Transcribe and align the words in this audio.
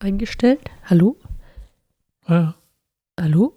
eingestellt. 0.00 0.60
Hallo? 0.84 1.16
Ja, 2.28 2.54
Hallo? 3.20 3.52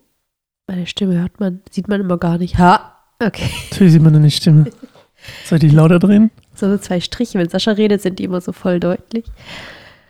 Meine 0.67 0.88
Stimme 0.88 1.20
hört 1.20 1.40
man, 1.40 1.62
sieht 1.70 1.88
man 1.88 2.02
immer 2.02 2.17
gar 2.17 2.38
nicht. 2.38 2.58
Ha! 2.58 2.96
Okay. 3.20 3.50
natürlich 3.70 3.94
sieht 3.94 4.01
man 4.01 4.14
deine 4.14 4.32
Stimme. 4.32 4.66
Soll 5.46 5.58
ich 5.58 5.69
die 5.69 5.75
lauter 5.75 6.00
drehen? 6.00 6.32
So, 6.56 6.67
so 6.69 6.77
zwei 6.77 7.00
Striche. 7.00 7.38
Wenn 7.38 7.50
Sascha 7.50 7.72
redet, 7.72 8.02
sind 8.02 8.18
die 8.18 8.23
immer 8.23 8.41
so 8.41 8.54
voll 8.54 8.80
deutlich. 8.80 9.25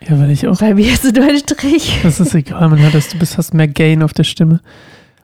Ja, 0.07 0.17
weil 0.19 0.31
ich 0.31 0.47
auch. 0.47 0.59
Bei 0.59 0.73
mir 0.73 0.93
ist 0.93 1.03
es 1.03 1.11
nur 1.11 1.25
ein 1.25 1.37
Strich. 1.37 1.99
Das 2.03 2.19
ist 2.21 2.33
egal, 2.33 2.69
man 2.69 2.79
hört, 2.79 2.93
dass 2.93 3.09
du 3.09 3.19
bist, 3.19 3.37
hast 3.37 3.53
mehr 3.53 3.67
Gain 3.67 4.03
auf 4.03 4.13
der 4.13 4.23
Stimme. 4.23 4.61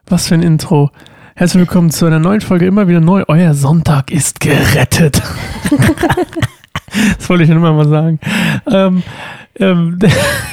Was 0.07 0.27
für 0.27 0.35
ein 0.35 0.43
Intro. 0.43 0.91
Herzlich 1.35 1.61
willkommen 1.61 1.91
zu 1.91 2.05
einer 2.05 2.19
neuen 2.19 2.41
Folge, 2.41 2.65
immer 2.65 2.87
wieder 2.87 2.99
neu. 2.99 3.23
Euer 3.27 3.53
Sonntag 3.53 4.11
ist 4.11 4.39
gerettet. 4.41 5.21
das 7.17 7.29
wollte 7.29 7.43
ich 7.43 7.49
schon 7.49 7.57
immer 7.57 7.73
mal 7.73 7.87
sagen. 7.87 8.19
Ähm, 8.69 9.03
ähm, 9.59 9.99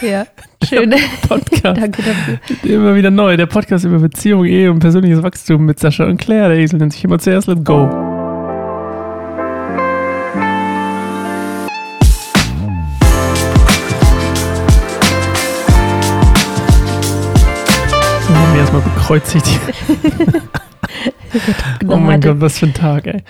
Ja, 0.02 0.26
schön. 0.68 0.94
Podcast, 1.28 1.62
Danke 1.64 2.02
dafür. 2.02 2.38
immer 2.62 2.94
wieder 2.94 3.10
neu. 3.10 3.36
Der 3.36 3.46
Podcast 3.46 3.84
über 3.84 3.98
Beziehung, 3.98 4.44
Ehe 4.44 4.70
und 4.70 4.80
persönliches 4.80 5.22
Wachstum 5.22 5.64
mit 5.64 5.78
Sascha 5.78 6.04
und 6.04 6.18
Claire. 6.18 6.48
Der 6.48 6.58
Esel 6.58 6.78
nennt 6.78 6.92
sich 6.92 7.04
immer 7.04 7.18
zuerst. 7.18 7.48
Let's 7.48 7.64
go. 7.64 7.88
Wir 18.28 18.36
haben 18.36 18.52
mich 18.52 18.60
erstmal 18.60 18.82
bekreuzigt. 18.82 19.46
Oh 21.88 21.96
mein 21.96 22.20
Gott, 22.20 22.40
was 22.40 22.60
für 22.60 22.66
ein 22.66 22.74
Tag, 22.74 23.08
ey. 23.08 23.24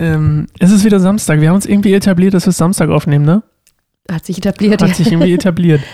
Ähm, 0.00 0.48
es 0.58 0.72
ist 0.72 0.84
wieder 0.84 0.98
Samstag. 0.98 1.40
Wir 1.40 1.48
haben 1.48 1.54
uns 1.54 1.64
irgendwie 1.64 1.92
etabliert, 1.94 2.34
dass 2.34 2.44
wir 2.46 2.52
Samstag 2.52 2.90
aufnehmen, 2.90 3.24
ne? 3.24 3.44
Hat 4.10 4.24
sich 4.24 4.38
etabliert. 4.38 4.82
Hat 4.82 4.94
sich 4.94 5.10
irgendwie 5.12 5.32
etabliert. 5.34 5.80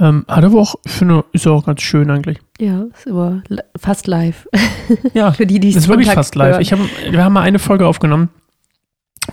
Ähm, 0.00 0.24
hat 0.26 0.42
aber 0.42 0.58
auch, 0.58 0.74
ich 0.84 0.90
finde, 0.92 1.24
ist 1.32 1.46
auch 1.46 1.64
ganz 1.66 1.82
schön 1.82 2.10
eigentlich. 2.10 2.38
ja, 2.58 2.86
ist 2.92 3.06
li- 3.06 3.60
fast 3.76 4.06
live. 4.08 4.48
Ja, 5.14 5.30
Für 5.32 5.46
die, 5.46 5.60
die 5.60 5.68
es 5.68 5.76
ist 5.76 5.88
wirklich 5.88 6.10
fast 6.10 6.34
live. 6.34 6.52
hören. 6.54 6.62
Ich 6.62 6.72
hab, 6.72 6.80
wir 7.10 7.22
haben 7.22 7.34
mal 7.34 7.42
eine 7.42 7.58
Folge 7.60 7.86
aufgenommen. 7.86 8.30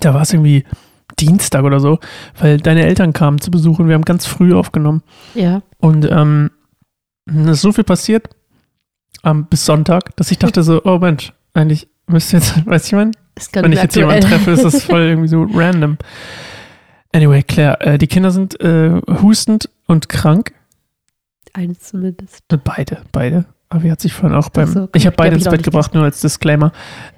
Da 0.01 0.13
war 0.13 0.21
es 0.21 0.33
irgendwie 0.33 0.65
Dienstag 1.17 1.63
oder 1.63 1.79
so, 1.79 1.97
weil 2.37 2.57
deine 2.57 2.85
Eltern 2.85 3.13
kamen 3.13 3.39
zu 3.41 3.49
Besuch 3.49 3.79
und 3.79 3.87
wir 3.87 3.95
haben 3.95 4.05
ganz 4.05 4.27
früh 4.27 4.53
aufgenommen. 4.53 5.01
Ja, 5.33 5.63
Und 5.79 6.05
ähm, 6.11 6.51
es 7.25 7.47
ist 7.47 7.61
so 7.61 7.71
viel 7.71 7.85
passiert 7.85 8.29
ähm, 9.23 9.45
bis 9.49 9.65
Sonntag, 9.65 10.15
dass 10.17 10.29
ich 10.29 10.37
dachte 10.39 10.61
so, 10.61 10.81
oh 10.83 10.99
Mensch, 10.99 11.33
eigentlich 11.53 11.87
müsste 12.05 12.37
jetzt, 12.37 12.63
weißt 12.67 12.91
du, 12.91 13.11
ich 13.37 13.51
ganz 13.51 13.65
wenn 13.65 13.71
ich 13.73 13.81
jetzt 13.81 13.95
jemanden 13.95 14.27
treffe, 14.27 14.51
ist 14.51 14.65
das 14.65 14.83
voll 14.83 15.01
irgendwie 15.01 15.29
so 15.29 15.47
random. 15.51 15.97
Anyway, 17.11 17.43
Claire, 17.43 17.81
äh, 17.81 17.97
die 17.97 18.07
Kinder 18.07 18.31
sind 18.31 18.59
äh, 18.61 19.01
hustend 19.21 19.69
und 19.87 20.09
krank. 20.09 20.53
Eines 21.53 21.79
zumindest. 21.79 22.43
Beide, 22.63 23.01
beide. 23.11 23.45
Aber 23.71 23.83
wie 23.83 23.91
hat 23.91 24.01
sich 24.01 24.13
vorhin 24.13 24.37
auch 24.37 24.49
beim. 24.49 24.67
so, 24.67 24.83
okay. 24.83 24.97
ich 24.97 25.05
habe 25.05 25.15
beide 25.15 25.35
ins 25.35 25.45
Bett 25.45 25.61
gebracht, 25.61 25.93
nur 25.93 26.03
als 26.03 26.21
Disclaimer. 26.21 26.71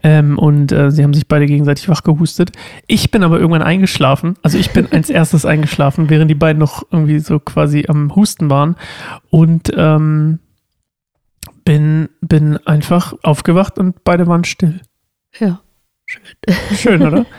Ähm, 0.04 0.38
und 0.38 0.74
äh, 0.74 0.92
sie 0.92 1.04
haben 1.04 1.14
sich 1.14 1.28
beide 1.28 1.46
gegenseitig 1.46 1.88
wach 1.88 2.04
gehustet. 2.04 2.52
Ich 2.88 3.10
bin 3.10 3.24
aber 3.24 3.40
irgendwann 3.40 3.62
eingeschlafen. 3.62 4.36
Also 4.42 4.58
ich 4.58 4.72
bin 4.72 4.92
als 4.92 5.10
erstes 5.10 5.46
eingeschlafen, 5.46 6.10
während 6.10 6.30
die 6.30 6.36
beiden 6.36 6.60
noch 6.60 6.84
irgendwie 6.92 7.20
so 7.20 7.40
quasi 7.40 7.86
am 7.88 8.14
Husten 8.16 8.50
waren. 8.50 8.76
Und 9.30 9.72
ähm, 9.78 10.40
bin, 11.64 12.10
bin 12.20 12.58
einfach 12.68 13.14
aufgewacht 13.24 13.78
und 13.78 14.04
beide 14.04 14.28
waren 14.28 14.44
still. 14.44 14.82
Ja. 15.40 15.62
Schön, 16.76 17.02
oder? 17.02 17.26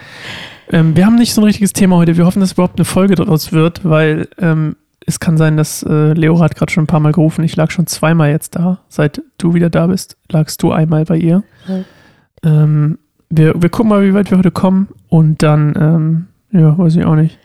ähm, 0.71 0.95
wir 0.95 1.05
haben 1.05 1.15
nicht 1.15 1.33
so 1.33 1.41
ein 1.41 1.45
richtiges 1.45 1.73
Thema 1.73 1.97
heute. 1.97 2.17
Wir 2.17 2.25
hoffen, 2.25 2.39
dass 2.39 2.53
überhaupt 2.53 2.77
eine 2.77 2.85
Folge 2.85 3.15
daraus 3.15 3.51
wird, 3.51 3.83
weil 3.83 4.27
ähm, 4.39 4.75
es 5.05 5.19
kann 5.19 5.37
sein, 5.37 5.57
dass 5.57 5.83
äh, 5.83 6.13
Leo 6.13 6.39
hat 6.39 6.55
gerade 6.55 6.71
schon 6.71 6.85
ein 6.85 6.87
paar 6.87 6.99
Mal 6.99 7.11
gerufen. 7.11 7.43
Ich 7.43 7.55
lag 7.55 7.71
schon 7.71 7.87
zweimal 7.87 8.29
jetzt 8.29 8.55
da. 8.55 8.79
Seit 8.89 9.21
du 9.37 9.53
wieder 9.53 9.69
da 9.69 9.87
bist, 9.87 10.17
lagst 10.29 10.63
du 10.63 10.71
einmal 10.71 11.05
bei 11.05 11.17
ihr. 11.17 11.43
Ja. 11.67 11.83
Ähm, 12.43 12.97
wir, 13.29 13.53
wir 13.61 13.69
gucken 13.69 13.89
mal, 13.89 14.03
wie 14.03 14.13
weit 14.13 14.31
wir 14.31 14.37
heute 14.37 14.51
kommen. 14.51 14.87
Und 15.09 15.43
dann, 15.43 15.73
ähm, 15.79 16.27
ja, 16.59 16.77
weiß 16.77 16.95
ich 16.95 17.05
auch 17.05 17.15
nicht. 17.15 17.37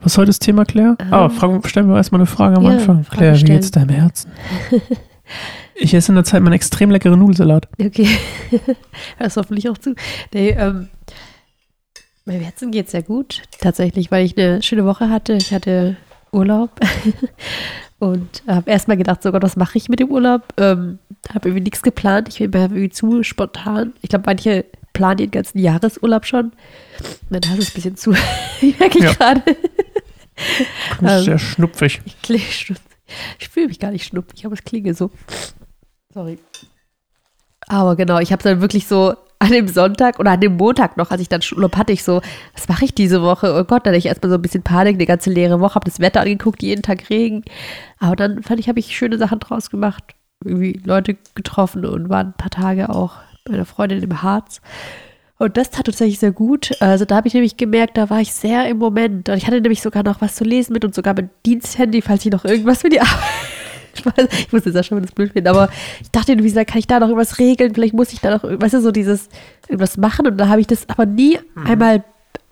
Was 0.00 0.12
ist 0.12 0.18
heute 0.18 0.26
das 0.28 0.38
Thema, 0.38 0.64
Claire? 0.64 0.96
ah, 1.10 1.26
Ähm, 1.26 1.30
fragen, 1.30 1.60
stellen 1.66 1.88
wir 1.88 1.96
erstmal 1.96 2.20
eine 2.20 2.26
Frage 2.26 2.56
am 2.56 2.64
ja, 2.64 2.70
Anfang. 2.70 3.04
Frage 3.04 3.16
Claire, 3.16 3.34
wie 3.34 3.38
stellen. 3.38 3.52
geht's 3.54 3.70
deinem 3.70 3.90
Herzen? 3.90 4.30
ich 5.74 5.94
esse 5.94 6.12
in 6.12 6.16
der 6.16 6.24
Zeit 6.24 6.42
meinen 6.42 6.54
extrem 6.54 6.90
leckeren 6.90 7.18
Nudelsalat. 7.18 7.68
Okay. 7.80 8.08
Hörst 9.18 9.36
hoffentlich 9.36 9.68
auch 9.68 9.78
zu. 9.78 9.94
Nee, 10.32 10.50
ähm, 10.50 10.88
meinem 12.24 12.42
Herzen 12.42 12.70
geht 12.70 12.86
es 12.86 12.92
sehr 12.92 13.02
gut, 13.02 13.42
tatsächlich, 13.60 14.10
weil 14.10 14.24
ich 14.24 14.36
eine 14.38 14.62
schöne 14.62 14.84
Woche 14.84 15.10
hatte. 15.10 15.34
Ich 15.34 15.52
hatte 15.52 15.96
Urlaub 16.32 16.70
und 17.98 18.42
habe 18.46 18.70
erstmal 18.70 18.96
gedacht, 18.96 19.22
so 19.22 19.30
Gott, 19.32 19.42
was 19.42 19.56
mache 19.56 19.78
ich 19.78 19.88
mit 19.88 20.00
dem 20.00 20.10
Urlaub? 20.10 20.42
Ähm, 20.56 20.98
habe 21.32 21.48
irgendwie 21.48 21.64
nichts 21.64 21.82
geplant. 21.82 22.28
Ich 22.28 22.38
bin 22.38 22.50
mir 22.50 22.60
irgendwie 22.62 22.90
zu 22.90 23.22
spontan. 23.22 23.92
Ich 24.02 24.10
glaube, 24.10 24.24
manche 24.26 24.64
planen 24.92 25.18
den 25.18 25.30
ganzen 25.30 25.58
Jahresurlaub 25.58 26.24
schon. 26.26 26.52
Dann 27.30 27.42
hast 27.46 27.56
du 27.58 27.62
es 27.62 27.70
ein 27.70 27.74
bisschen 27.74 27.96
zu. 27.96 28.14
ich 28.60 28.78
merke 28.78 29.02
Ja. 29.02 29.12
gerade. 29.12 29.42
Du 29.44 29.52
bist 31.00 31.02
Ähm, 31.02 31.22
sehr 31.24 31.38
schnupfig. 31.38 32.00
Ich 32.30 32.74
Ich 33.38 33.48
fühle 33.48 33.68
mich 33.68 33.78
gar 33.78 33.90
nicht 33.90 34.04
schnuppig, 34.06 34.44
aber 34.46 34.54
es 34.54 34.64
klinge 34.64 34.94
so. 34.94 35.10
Sorry. 36.12 36.38
Aber 37.66 37.96
genau, 37.96 38.18
ich 38.18 38.32
habe 38.32 38.42
dann 38.42 38.60
wirklich 38.60 38.86
so 38.86 39.14
an 39.44 39.52
dem 39.52 39.68
Sonntag 39.68 40.18
oder 40.18 40.32
an 40.32 40.40
dem 40.40 40.56
Montag 40.56 40.96
noch, 40.96 41.10
als 41.10 41.20
ich 41.20 41.28
dann 41.28 41.42
schon 41.42 41.58
Urlaub 41.58 41.76
hatte, 41.76 41.92
ich 41.92 42.02
so, 42.02 42.20
was 42.54 42.68
mache 42.68 42.84
ich 42.84 42.94
diese 42.94 43.22
Woche? 43.22 43.54
Oh 43.54 43.64
Gott, 43.64 43.86
dann 43.86 43.92
hatte 43.92 43.98
ich 43.98 44.06
erstmal 44.06 44.30
so 44.30 44.36
ein 44.36 44.42
bisschen 44.42 44.62
Panik, 44.62 44.94
eine 44.94 45.06
ganze 45.06 45.30
leere 45.30 45.60
Woche, 45.60 45.74
habe 45.74 45.84
das 45.84 46.00
Wetter 46.00 46.20
angeguckt, 46.20 46.62
jeden 46.62 46.82
Tag 46.82 47.10
Regen. 47.10 47.44
Aber 47.98 48.16
dann 48.16 48.42
fand 48.42 48.60
ich, 48.60 48.68
habe 48.68 48.80
ich 48.80 48.96
schöne 48.96 49.18
Sachen 49.18 49.40
draus 49.40 49.70
gemacht. 49.70 50.02
Irgendwie 50.44 50.80
Leute 50.84 51.16
getroffen 51.34 51.84
und 51.86 52.08
waren 52.08 52.28
ein 52.28 52.32
paar 52.34 52.50
Tage 52.50 52.88
auch 52.90 53.16
bei 53.44 53.54
einer 53.54 53.64
Freundin 53.64 54.02
im 54.02 54.22
Harz. 54.22 54.60
Und 55.38 55.56
das 55.56 55.70
tat 55.70 55.86
tatsächlich 55.86 56.18
sehr 56.18 56.32
gut. 56.32 56.70
Also 56.80 57.04
da 57.04 57.16
habe 57.16 57.28
ich 57.28 57.34
nämlich 57.34 57.56
gemerkt, 57.56 57.96
da 57.96 58.08
war 58.08 58.20
ich 58.20 58.32
sehr 58.32 58.68
im 58.68 58.78
Moment. 58.78 59.28
Und 59.28 59.36
ich 59.36 59.46
hatte 59.46 59.60
nämlich 59.60 59.82
sogar 59.82 60.02
noch 60.02 60.20
was 60.20 60.36
zu 60.36 60.44
lesen 60.44 60.72
mit 60.72 60.84
und 60.84 60.94
sogar 60.94 61.14
mein 61.14 61.30
Diensthandy, 61.44 62.02
falls 62.02 62.24
ich 62.24 62.32
noch 62.32 62.44
irgendwas 62.44 62.82
für 62.82 62.88
die 62.88 63.00
Arbeit. 63.00 63.18
Spaß. 63.98 64.28
Ich 64.30 64.52
muss 64.52 64.64
jetzt 64.64 64.76
auch 64.76 64.84
schon 64.84 64.98
mal 64.98 65.02
das 65.02 65.12
blöd 65.12 65.32
finden, 65.32 65.48
aber 65.48 65.68
ich 66.00 66.10
dachte 66.10 66.32
irgendwie, 66.32 66.50
so, 66.50 66.64
kann 66.64 66.78
ich 66.78 66.86
da 66.86 67.00
noch 67.00 67.08
irgendwas 67.08 67.38
regeln? 67.38 67.74
Vielleicht 67.74 67.94
muss 67.94 68.12
ich 68.12 68.20
da 68.20 68.30
noch, 68.30 68.44
weißt 68.44 68.74
du, 68.74 68.80
so 68.80 68.90
dieses 68.90 69.28
irgendwas 69.68 69.96
machen. 69.96 70.26
Und 70.26 70.38
da 70.38 70.48
habe 70.48 70.60
ich 70.60 70.66
das 70.66 70.88
aber 70.88 71.06
nie 71.06 71.38
einmal 71.64 72.04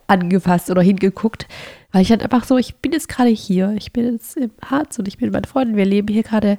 angefasst 0.06 0.70
oder 0.70 0.82
hingeguckt, 0.82 1.46
weil 1.90 2.02
ich 2.02 2.08
dann 2.08 2.20
einfach 2.20 2.44
so, 2.44 2.58
ich 2.58 2.76
bin 2.76 2.92
jetzt 2.92 3.08
gerade 3.08 3.30
hier, 3.30 3.74
ich 3.76 3.92
bin 3.92 4.12
jetzt 4.12 4.36
im 4.36 4.50
Harz 4.64 4.98
und 4.98 5.08
ich 5.08 5.18
bin 5.18 5.26
mit 5.26 5.34
meinen 5.34 5.44
Freunden, 5.44 5.76
wir 5.76 5.86
leben 5.86 6.08
hier 6.08 6.22
gerade 6.22 6.58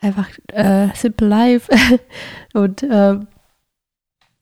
einfach 0.00 0.28
äh, 0.48 0.88
simple 0.94 1.28
life. 1.28 1.70
und 2.54 2.82
ähm, 2.82 3.28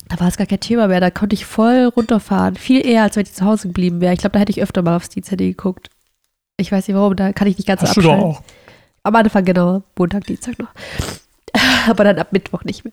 da 0.08 0.18
war 0.18 0.26
es 0.26 0.36
gar 0.36 0.46
kein 0.46 0.60
Thema 0.60 0.88
mehr. 0.88 1.00
Da 1.00 1.10
konnte 1.10 1.34
ich 1.34 1.46
voll 1.46 1.84
runterfahren. 1.84 2.56
Viel 2.56 2.84
eher, 2.84 3.04
als 3.04 3.16
wenn 3.16 3.22
ich 3.22 3.32
zu 3.32 3.44
Hause 3.44 3.68
geblieben 3.68 4.00
wäre. 4.00 4.12
Ich 4.12 4.20
glaube, 4.20 4.32
da 4.32 4.40
hätte 4.40 4.50
ich 4.50 4.62
öfter 4.62 4.82
mal 4.82 4.96
aufs 4.96 5.08
Diensthandy 5.08 5.48
geguckt. 5.50 5.88
Ich 6.56 6.72
weiß 6.72 6.88
nicht 6.88 6.96
warum, 6.96 7.14
da 7.14 7.32
kann 7.32 7.46
ich 7.46 7.56
nicht 7.58 7.66
ganz 7.66 7.80
so 7.80 7.86
Hast 7.86 7.96
du 7.96 8.00
doch 8.00 8.12
abschalten. 8.12 8.36
auch. 8.36 8.42
Am 9.02 9.16
Anfang 9.16 9.44
genau, 9.44 9.82
Montag, 9.96 10.24
Dienstag 10.24 10.58
noch. 10.58 10.70
Aber 11.88 12.04
dann 12.04 12.18
ab 12.18 12.32
Mittwoch 12.32 12.64
nicht 12.64 12.84
mehr. 12.84 12.92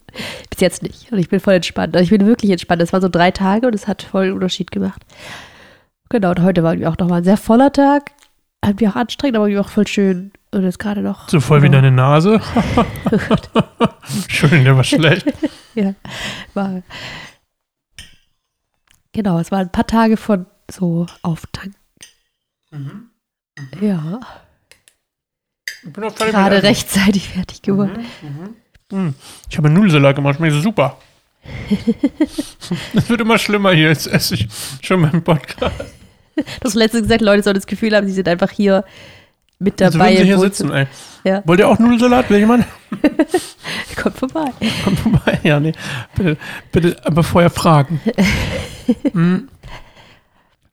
Bis 0.49 0.59
jetzt 0.59 0.81
nicht. 0.81 1.11
Und 1.11 1.19
ich 1.19 1.29
bin 1.29 1.39
voll 1.39 1.55
entspannt. 1.55 1.95
Also 1.95 2.03
ich 2.03 2.09
bin 2.17 2.25
wirklich 2.25 2.51
entspannt. 2.51 2.81
Das 2.81 2.93
waren 2.93 3.01
so 3.01 3.09
drei 3.09 3.31
Tage 3.31 3.67
und 3.67 3.75
es 3.75 3.87
hat 3.87 4.03
voll 4.03 4.25
einen 4.25 4.33
Unterschied 4.33 4.71
gemacht. 4.71 5.05
Genau, 6.09 6.29
und 6.29 6.41
heute 6.41 6.63
war 6.63 6.71
irgendwie 6.71 6.87
auch 6.87 6.97
nochmal 6.97 7.19
ein 7.19 7.23
sehr 7.25 7.37
voller 7.37 7.71
Tag. 7.73 8.11
Hat 8.65 8.79
mich 8.79 8.89
auch 8.89 8.95
anstrengend, 8.95 9.37
aber 9.37 9.47
irgendwie 9.47 9.65
auch 9.65 9.69
voll 9.69 9.87
schön. 9.87 10.31
Und 10.51 10.63
jetzt 10.63 10.79
gerade 10.79 11.01
noch. 11.01 11.27
So 11.29 11.39
voll 11.39 11.61
wie 11.61 11.69
deine 11.69 11.91
Nase. 11.91 12.41
Schön, 14.29 14.63
der 14.63 14.75
war 14.75 14.83
schlecht. 14.83 15.27
Ja, 15.75 15.93
war. 16.53 16.81
Genau, 19.11 19.39
es 19.39 19.51
waren 19.51 19.67
ein 19.67 19.71
paar 19.71 19.87
Tage 19.87 20.15
von 20.15 20.45
so 20.71 21.05
Auftanken. 21.21 21.75
Ja, 23.81 24.19
Ich 25.87 25.93
bin 25.93 26.03
auch 26.03 26.13
gerade 26.15 26.61
rechtzeitig 26.63 27.29
fertig 27.33 27.61
geworden. 27.61 28.05
Mm, 28.91 29.09
Ich 29.49 29.57
habe 29.57 29.67
einen 29.67 29.77
Nudelsalat 29.77 30.15
gemacht, 30.15 30.37
schmeckt 30.37 30.61
super. 30.61 30.97
Es 32.93 33.09
wird 33.09 33.21
immer 33.21 33.37
schlimmer 33.37 33.71
hier, 33.71 33.87
jetzt 33.89 34.07
esse 34.07 34.35
ich 34.35 34.47
schon 34.81 35.01
beim 35.01 35.23
Podcast. 35.23 35.75
Du 36.35 36.43
hast 36.65 36.73
letztens 36.75 37.03
gesagt, 37.03 37.21
Leute 37.21 37.41
sollen 37.43 37.55
das 37.55 37.67
Gefühl 37.67 37.95
haben, 37.95 38.05
sie 38.07 38.13
sind 38.13 38.27
einfach 38.27 38.51
hier 38.51 38.83
mit 39.59 39.79
Jetzt 39.79 39.95
dabei. 39.95 40.11
würden 40.11 40.17
sie 40.19 40.25
hier 40.25 40.39
sitzen, 40.39 40.71
ey. 40.71 40.87
Ja. 41.23 41.41
Wollt 41.45 41.59
ihr 41.59 41.67
auch 41.67 41.79
Nudelsalat? 41.79 42.29
Will 42.29 42.39
jemand? 42.39 42.65
Kommt 43.95 44.17
vorbei. 44.17 44.51
Kommt 44.83 44.99
vorbei. 44.99 45.39
Ja, 45.43 45.59
nee. 45.59 45.71
Bitte, 46.15 46.37
bitte, 46.71 46.97
aber 47.05 47.23
vorher 47.23 47.49
fragen. 47.49 47.99
Mm. 49.13 49.47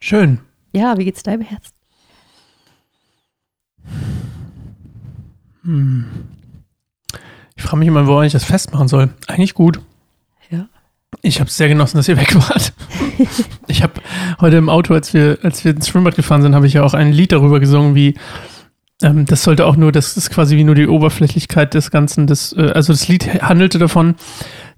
Schön. 0.00 0.40
Ja, 0.72 0.98
wie 0.98 1.04
geht's 1.04 1.22
deinem 1.22 1.42
Herzen? 1.42 1.72
Ich 7.56 7.62
frage 7.62 7.76
mich 7.76 7.88
immer, 7.88 8.06
wo 8.06 8.22
ich 8.22 8.32
das 8.32 8.44
festmachen 8.44 8.88
soll. 8.88 9.10
Eigentlich 9.26 9.54
gut. 9.54 9.80
Ja. 10.50 10.66
Ich 11.22 11.40
habe 11.40 11.48
es 11.48 11.56
sehr 11.56 11.68
genossen, 11.68 11.96
dass 11.96 12.08
ihr 12.08 12.16
weg 12.16 12.34
wart. 12.34 12.72
ich 13.68 13.82
habe 13.82 13.94
heute 14.40 14.56
im 14.56 14.68
Auto, 14.68 14.94
als 14.94 15.14
wir, 15.14 15.38
als 15.42 15.64
wir 15.64 15.72
ins 15.72 15.88
Schwimmbad 15.88 16.16
gefahren 16.16 16.42
sind, 16.42 16.54
habe 16.54 16.66
ich 16.66 16.74
ja 16.74 16.82
auch 16.82 16.94
ein 16.94 17.12
Lied 17.12 17.32
darüber 17.32 17.60
gesungen, 17.60 17.94
wie 17.94 18.14
Ähm, 19.02 19.26
das 19.26 19.42
sollte 19.42 19.66
auch 19.66 19.76
nur, 19.76 19.92
das 19.92 20.16
ist 20.16 20.30
quasi 20.30 20.56
wie 20.56 20.64
nur 20.64 20.74
die 20.74 20.86
Oberflächlichkeit 20.86 21.74
des 21.74 21.90
Ganzen. 21.90 22.26
Das, 22.26 22.52
äh, 22.52 22.70
also 22.74 22.92
das 22.92 23.08
Lied 23.08 23.42
handelte 23.42 23.78
davon, 23.78 24.14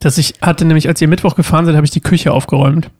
dass 0.00 0.18
ich 0.18 0.34
hatte 0.40 0.64
nämlich, 0.64 0.88
als 0.88 1.00
ihr 1.00 1.08
Mittwoch 1.08 1.36
gefahren 1.36 1.66
seid, 1.66 1.76
habe 1.76 1.84
ich 1.84 1.90
die 1.90 2.00
Küche 2.00 2.32
aufgeräumt. 2.32 2.90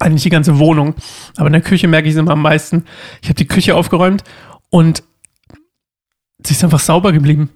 Eigentlich 0.00 0.22
die 0.22 0.30
ganze 0.30 0.58
Wohnung. 0.58 0.94
Aber 1.36 1.46
in 1.46 1.52
der 1.52 1.62
Küche 1.62 1.88
merke 1.88 2.08
ich 2.08 2.14
es 2.14 2.20
immer 2.20 2.32
am 2.32 2.42
meisten. 2.42 2.84
Ich 3.22 3.28
habe 3.28 3.36
die 3.36 3.46
Küche 3.46 3.74
aufgeräumt 3.74 4.24
und 4.70 5.02
sie 6.46 6.54
ist 6.54 6.64
einfach 6.64 6.80
sauber 6.80 7.12
geblieben. 7.12 7.50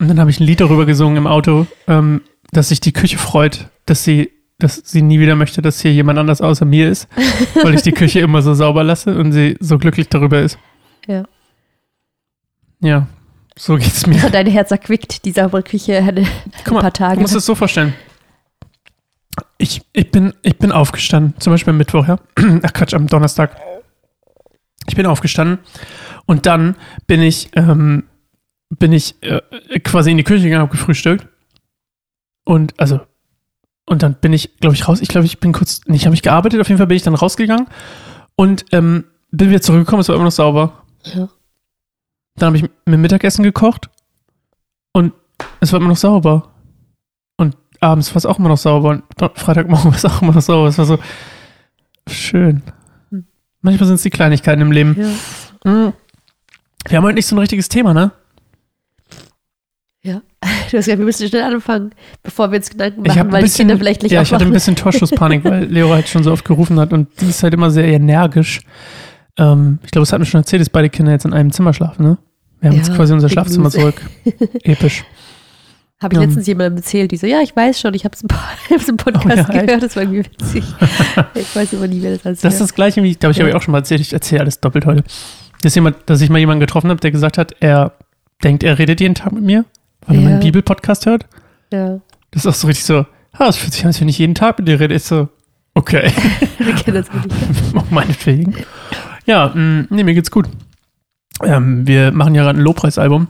Und 0.00 0.08
dann 0.08 0.18
habe 0.18 0.30
ich 0.30 0.40
ein 0.40 0.44
Lied 0.44 0.60
darüber 0.60 0.86
gesungen 0.86 1.16
im 1.16 1.26
Auto, 1.26 1.66
ähm, 1.86 2.22
dass 2.50 2.68
sich 2.68 2.80
die 2.80 2.92
Küche 2.92 3.18
freut, 3.18 3.68
dass 3.86 4.04
sie, 4.04 4.30
dass 4.58 4.76
sie 4.76 5.02
nie 5.02 5.20
wieder 5.20 5.36
möchte, 5.36 5.62
dass 5.62 5.80
hier 5.80 5.92
jemand 5.92 6.18
anders 6.18 6.40
außer 6.40 6.64
mir 6.64 6.88
ist, 6.88 7.08
weil 7.62 7.74
ich 7.74 7.82
die 7.82 7.92
Küche 7.92 8.20
immer 8.20 8.42
so 8.42 8.54
sauber 8.54 8.84
lasse 8.84 9.16
und 9.16 9.32
sie 9.32 9.56
so 9.60 9.78
glücklich 9.78 10.08
darüber 10.08 10.40
ist. 10.40 10.58
Ja. 11.06 11.24
Ja, 12.80 13.06
so 13.56 13.76
geht's 13.76 14.06
mir. 14.06 14.18
Dein 14.32 14.46
Herz 14.46 14.70
erquickt, 14.70 15.24
die 15.24 15.30
saubere 15.30 15.62
Küche 15.62 15.96
eine, 15.98 16.26
Guck 16.64 16.74
mal, 16.74 16.78
ein 16.80 16.82
paar 16.82 16.92
Tage. 16.92 17.14
Du 17.16 17.20
musst 17.20 17.36
es 17.36 17.46
so 17.46 17.54
vorstellen. 17.54 17.94
Ich, 19.56 19.82
ich, 19.92 20.10
bin, 20.10 20.34
ich 20.42 20.58
bin 20.58 20.72
aufgestanden, 20.72 21.34
zum 21.38 21.52
Beispiel 21.52 21.70
am 21.70 21.78
Mittwoch, 21.78 22.08
ja. 22.08 22.18
Ach 22.62 22.72
Quatsch, 22.72 22.94
am 22.94 23.06
Donnerstag. 23.06 23.56
Ich 24.88 24.96
bin 24.96 25.06
aufgestanden 25.06 25.60
und 26.26 26.46
dann 26.46 26.74
bin 27.06 27.22
ich, 27.22 27.50
ähm, 27.54 28.04
bin 28.78 28.92
ich 28.92 29.22
äh, 29.22 29.40
quasi 29.80 30.10
in 30.10 30.16
die 30.16 30.24
Küche 30.24 30.44
gegangen, 30.44 30.62
habe 30.62 30.72
gefrühstückt. 30.72 31.26
Und 32.44 32.78
also, 32.78 33.00
und 33.86 34.02
dann 34.02 34.14
bin 34.14 34.32
ich, 34.32 34.56
glaube 34.58 34.74
ich, 34.74 34.88
raus. 34.88 35.00
Ich 35.00 35.08
glaube, 35.08 35.26
ich 35.26 35.38
bin 35.38 35.52
kurz, 35.52 35.82
nicht 35.86 36.06
habe 36.06 36.14
ich 36.14 36.22
gearbeitet, 36.22 36.60
auf 36.60 36.68
jeden 36.68 36.78
Fall 36.78 36.86
bin 36.86 36.96
ich 36.96 37.02
dann 37.02 37.14
rausgegangen 37.14 37.66
und 38.36 38.64
ähm, 38.72 39.04
bin 39.30 39.50
wieder 39.50 39.60
zurückgekommen, 39.60 40.00
es 40.00 40.08
war 40.08 40.16
immer 40.16 40.24
noch 40.24 40.32
sauber. 40.32 40.84
Ja. 41.04 41.28
Dann 42.36 42.46
habe 42.46 42.56
ich 42.56 42.64
mir 42.86 42.96
Mittagessen 42.96 43.42
gekocht 43.42 43.90
und 44.92 45.12
es 45.60 45.72
war 45.72 45.80
immer 45.80 45.90
noch 45.90 45.96
sauber. 45.96 46.50
Und 47.36 47.56
abends 47.80 48.10
war 48.10 48.16
es 48.16 48.26
auch 48.26 48.38
immer 48.38 48.48
noch 48.48 48.58
sauber 48.58 48.90
und 48.90 49.04
Freitagmorgen 49.38 49.84
war 49.90 49.96
es 49.96 50.04
auch 50.04 50.22
immer 50.22 50.32
noch 50.32 50.42
sauber. 50.42 50.68
Es 50.68 50.78
war 50.78 50.86
so 50.86 50.98
schön. 52.08 52.62
Hm. 53.10 53.26
Manchmal 53.60 53.86
sind 53.86 53.96
es 53.96 54.02
die 54.02 54.10
Kleinigkeiten 54.10 54.62
im 54.62 54.72
Leben. 54.72 54.96
Ja. 55.64 55.70
Mhm. 55.70 55.92
Wir 56.88 56.98
haben 56.98 57.04
heute 57.04 57.14
nicht 57.14 57.26
so 57.26 57.36
ein 57.36 57.38
richtiges 57.38 57.68
Thema, 57.68 57.94
ne? 57.94 58.12
Du 60.72 60.78
hast 60.78 60.86
gesagt, 60.86 60.98
wir 61.00 61.04
müssen 61.04 61.28
schnell 61.28 61.42
anfangen, 61.42 61.90
bevor 62.22 62.50
wir 62.50 62.56
uns 62.56 62.70
Gedanken 62.70 63.02
machen, 63.02 63.18
habe 63.18 63.30
weil 63.32 63.40
die 63.42 63.44
bisschen, 63.44 63.66
Kinder 63.68 63.78
vielleicht 63.78 64.02
nicht 64.02 64.12
ja, 64.12 64.22
ich 64.22 64.32
hatte 64.32 64.46
ein 64.46 64.52
bisschen 64.52 64.74
Torschusspanik, 64.74 65.44
weil 65.44 65.64
Leo 65.70 65.90
halt 65.90 66.08
schon 66.08 66.22
so 66.24 66.32
oft 66.32 66.46
gerufen 66.46 66.80
hat 66.80 66.94
und 66.94 67.08
die 67.20 67.26
ist 67.28 67.42
halt 67.42 67.52
immer 67.52 67.70
sehr 67.70 67.84
energisch. 67.84 68.60
Ähm, 69.38 69.80
ich 69.84 69.90
glaube, 69.90 70.04
es 70.04 70.12
hat 70.14 70.18
mir 70.18 70.24
schon 70.24 70.40
erzählt, 70.40 70.60
dass 70.62 70.70
beide 70.70 70.88
Kinder 70.88 71.12
jetzt 71.12 71.26
in 71.26 71.34
einem 71.34 71.52
Zimmer 71.52 71.74
schlafen, 71.74 72.04
ne? 72.04 72.18
Wir 72.60 72.70
haben 72.70 72.76
Ja, 72.76 72.82
jetzt 72.82 72.94
quasi 72.96 73.12
unser 73.12 73.28
Schlafzimmer 73.28 73.68
zurück. 73.70 74.00
Episch. 74.62 75.04
Habe 76.02 76.14
ich 76.14 76.20
Ja. 76.20 76.24
letztens 76.26 76.46
jemandem 76.46 76.76
erzählt, 76.78 77.12
die 77.12 77.16
so, 77.18 77.26
ja, 77.26 77.40
ich 77.42 77.54
weiß 77.54 77.78
schon, 77.78 77.92
ich 77.92 78.04
habe 78.06 78.14
es 78.14 78.22
im, 78.88 78.96
Podcast 78.96 79.50
Oh 79.50 79.52
ja, 79.52 79.62
gehört, 79.64 79.82
das 79.82 79.94
war 79.94 80.04
irgendwie 80.04 80.24
witzig. 80.24 80.64
ich 81.34 81.54
weiß 81.54 81.74
aber 81.74 81.86
nie, 81.86 82.00
wer 82.02 82.12
das 82.16 82.24
alles 82.24 82.40
Das 82.40 82.54
ist 82.54 82.60
das 82.62 82.74
gleiche, 82.74 83.02
wie 83.02 83.10
ich 83.10 83.18
glaube, 83.18 83.32
ich 83.32 83.38
habe 83.40 83.50
Ja. 83.50 83.54
ich 83.56 83.60
auch 83.60 83.62
schon 83.62 83.72
mal 83.72 83.78
erzählt, 83.78 84.00
ich 84.00 84.12
erzähle 84.14 84.40
alles 84.40 84.58
doppelt 84.60 84.86
heute. 84.86 85.04
Dass, 85.60 85.74
jemand, 85.74 85.96
dass 86.06 86.20
ich 86.22 86.30
mal 86.30 86.38
jemanden 86.38 86.60
getroffen 86.60 86.88
habe, 86.88 86.98
der 87.00 87.10
gesagt 87.10 87.36
hat, 87.36 87.54
er 87.60 87.92
denkt, 88.42 88.62
er 88.64 88.78
redet 88.78 89.00
jeden 89.02 89.14
Tag 89.14 89.32
mit 89.32 89.44
mir, 89.44 89.64
weil 90.06 90.16
er 90.16 90.22
Ja. 90.22 90.28
meinen 90.28 90.40
Bibelpodcast 90.40 91.06
hört. 91.06 91.26
Ja, 91.72 92.00
Das 92.30 92.44
ist 92.44 92.46
auch 92.46 92.54
so 92.54 92.66
richtig 92.66 92.84
so, 92.84 93.06
ah, 93.32 93.48
es 93.48 93.56
fühlt 93.56 93.72
sich 93.72 93.82
an, 93.82 93.88
als 93.88 94.00
wenn 94.00 94.08
ich 94.08 94.18
jeden 94.18 94.34
Tag 94.34 94.58
mit 94.58 94.68
dir 94.68 94.78
rede. 94.80 94.94
Ist 94.94 95.06
so, 95.08 95.28
okay, 95.74 96.12
wir 96.58 96.74
kennen 96.74 96.96
das 96.96 97.12
wirklich. 97.12 97.76
auch 97.76 97.90
meinetwegen. 97.90 98.54
Ja, 99.26 99.52
mh, 99.54 99.86
nee, 99.90 100.04
mir 100.04 100.14
geht's 100.14 100.30
gut. 100.30 100.48
Ähm, 101.42 101.86
wir 101.86 102.12
machen 102.12 102.34
ja 102.34 102.42
gerade 102.42 102.58
ein 102.58 102.62
Lobpreisalbum. 102.64 103.28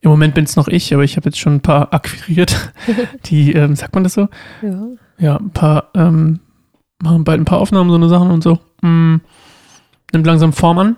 Im 0.00 0.10
Moment 0.10 0.34
bin 0.34 0.44
es 0.44 0.56
noch 0.56 0.68
ich, 0.68 0.92
aber 0.92 1.02
ich 1.04 1.16
habe 1.16 1.26
jetzt 1.28 1.38
schon 1.38 1.54
ein 1.56 1.60
paar 1.60 1.92
akquiriert, 1.94 2.72
die, 3.26 3.52
ähm, 3.52 3.74
sagt 3.76 3.94
man 3.94 4.04
das 4.04 4.14
so? 4.14 4.28
Ja. 4.62 4.82
ja, 5.18 5.36
ein 5.36 5.50
paar, 5.50 5.90
ähm, 5.94 6.40
machen 7.02 7.24
bald 7.24 7.40
ein 7.40 7.44
paar 7.46 7.58
Aufnahmen, 7.58 7.90
so 7.90 7.96
eine 7.96 8.08
Sachen 8.08 8.30
und 8.30 8.42
so. 8.42 8.58
Mm, 8.82 9.16
nimmt 10.12 10.26
langsam 10.26 10.52
Form 10.52 10.78
an. 10.78 10.96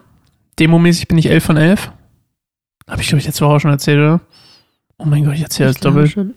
Demomäßig 0.58 1.08
bin 1.08 1.18
ich 1.18 1.30
11 1.30 1.44
von 1.44 1.56
11. 1.56 1.92
Habe 2.88 3.00
ich, 3.02 3.08
glaube 3.08 3.20
ich, 3.20 3.26
letzte 3.26 3.44
Woche 3.44 3.54
auch 3.54 3.60
schon 3.60 3.70
erzählt, 3.70 3.98
oder? 3.98 4.20
Oh 4.98 5.04
mein 5.04 5.24
Gott, 5.24 5.34
ich 5.34 5.42
Ich 5.42 5.48
glaube 5.48 5.74
doppelt. 5.80 6.10
schon. 6.10 6.34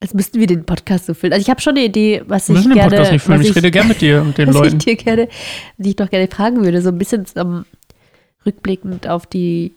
Als 0.00 0.14
müssten 0.14 0.40
wir 0.40 0.46
den 0.48 0.64
Podcast 0.64 1.06
so 1.06 1.14
füllen. 1.14 1.32
Also 1.32 1.42
ich 1.42 1.50
habe 1.50 1.60
schon 1.60 1.76
eine 1.76 1.84
Idee, 1.84 2.22
was 2.26 2.48
Wir 2.48 2.54
ich 2.56 2.58
müssen 2.64 2.70
den 2.70 2.74
gerne, 2.78 2.90
Podcast 2.90 3.12
nicht 3.12 3.22
füllen. 3.22 3.40
was 3.40 3.46
Ich, 3.48 3.56
rede 3.56 3.70
gern 3.70 3.88
mit 3.88 4.00
dir 4.00 4.20
und 4.22 4.36
den 4.36 4.48
was 4.48 4.54
Leuten. 4.54 4.76
ich 4.78 4.84
dir 4.84 4.96
gerne, 4.96 5.28
die 5.78 5.90
ich 5.90 5.96
doch 5.96 6.10
gerne 6.10 6.28
fragen 6.28 6.64
würde, 6.64 6.82
so 6.82 6.88
ein 6.88 6.98
bisschen 6.98 7.24
ähm, 7.36 7.64
rückblickend 8.44 9.06
auf 9.08 9.26
die 9.26 9.74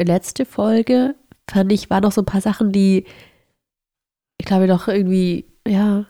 letzte 0.00 0.44
Folge, 0.46 1.14
fand 1.48 1.70
ich, 1.72 1.90
waren 1.90 2.02
noch 2.02 2.12
so 2.12 2.22
ein 2.22 2.26
paar 2.26 2.40
Sachen, 2.40 2.72
die 2.72 3.04
ich 4.38 4.46
glaube 4.46 4.66
doch 4.66 4.88
irgendwie, 4.88 5.44
ja, 5.68 6.06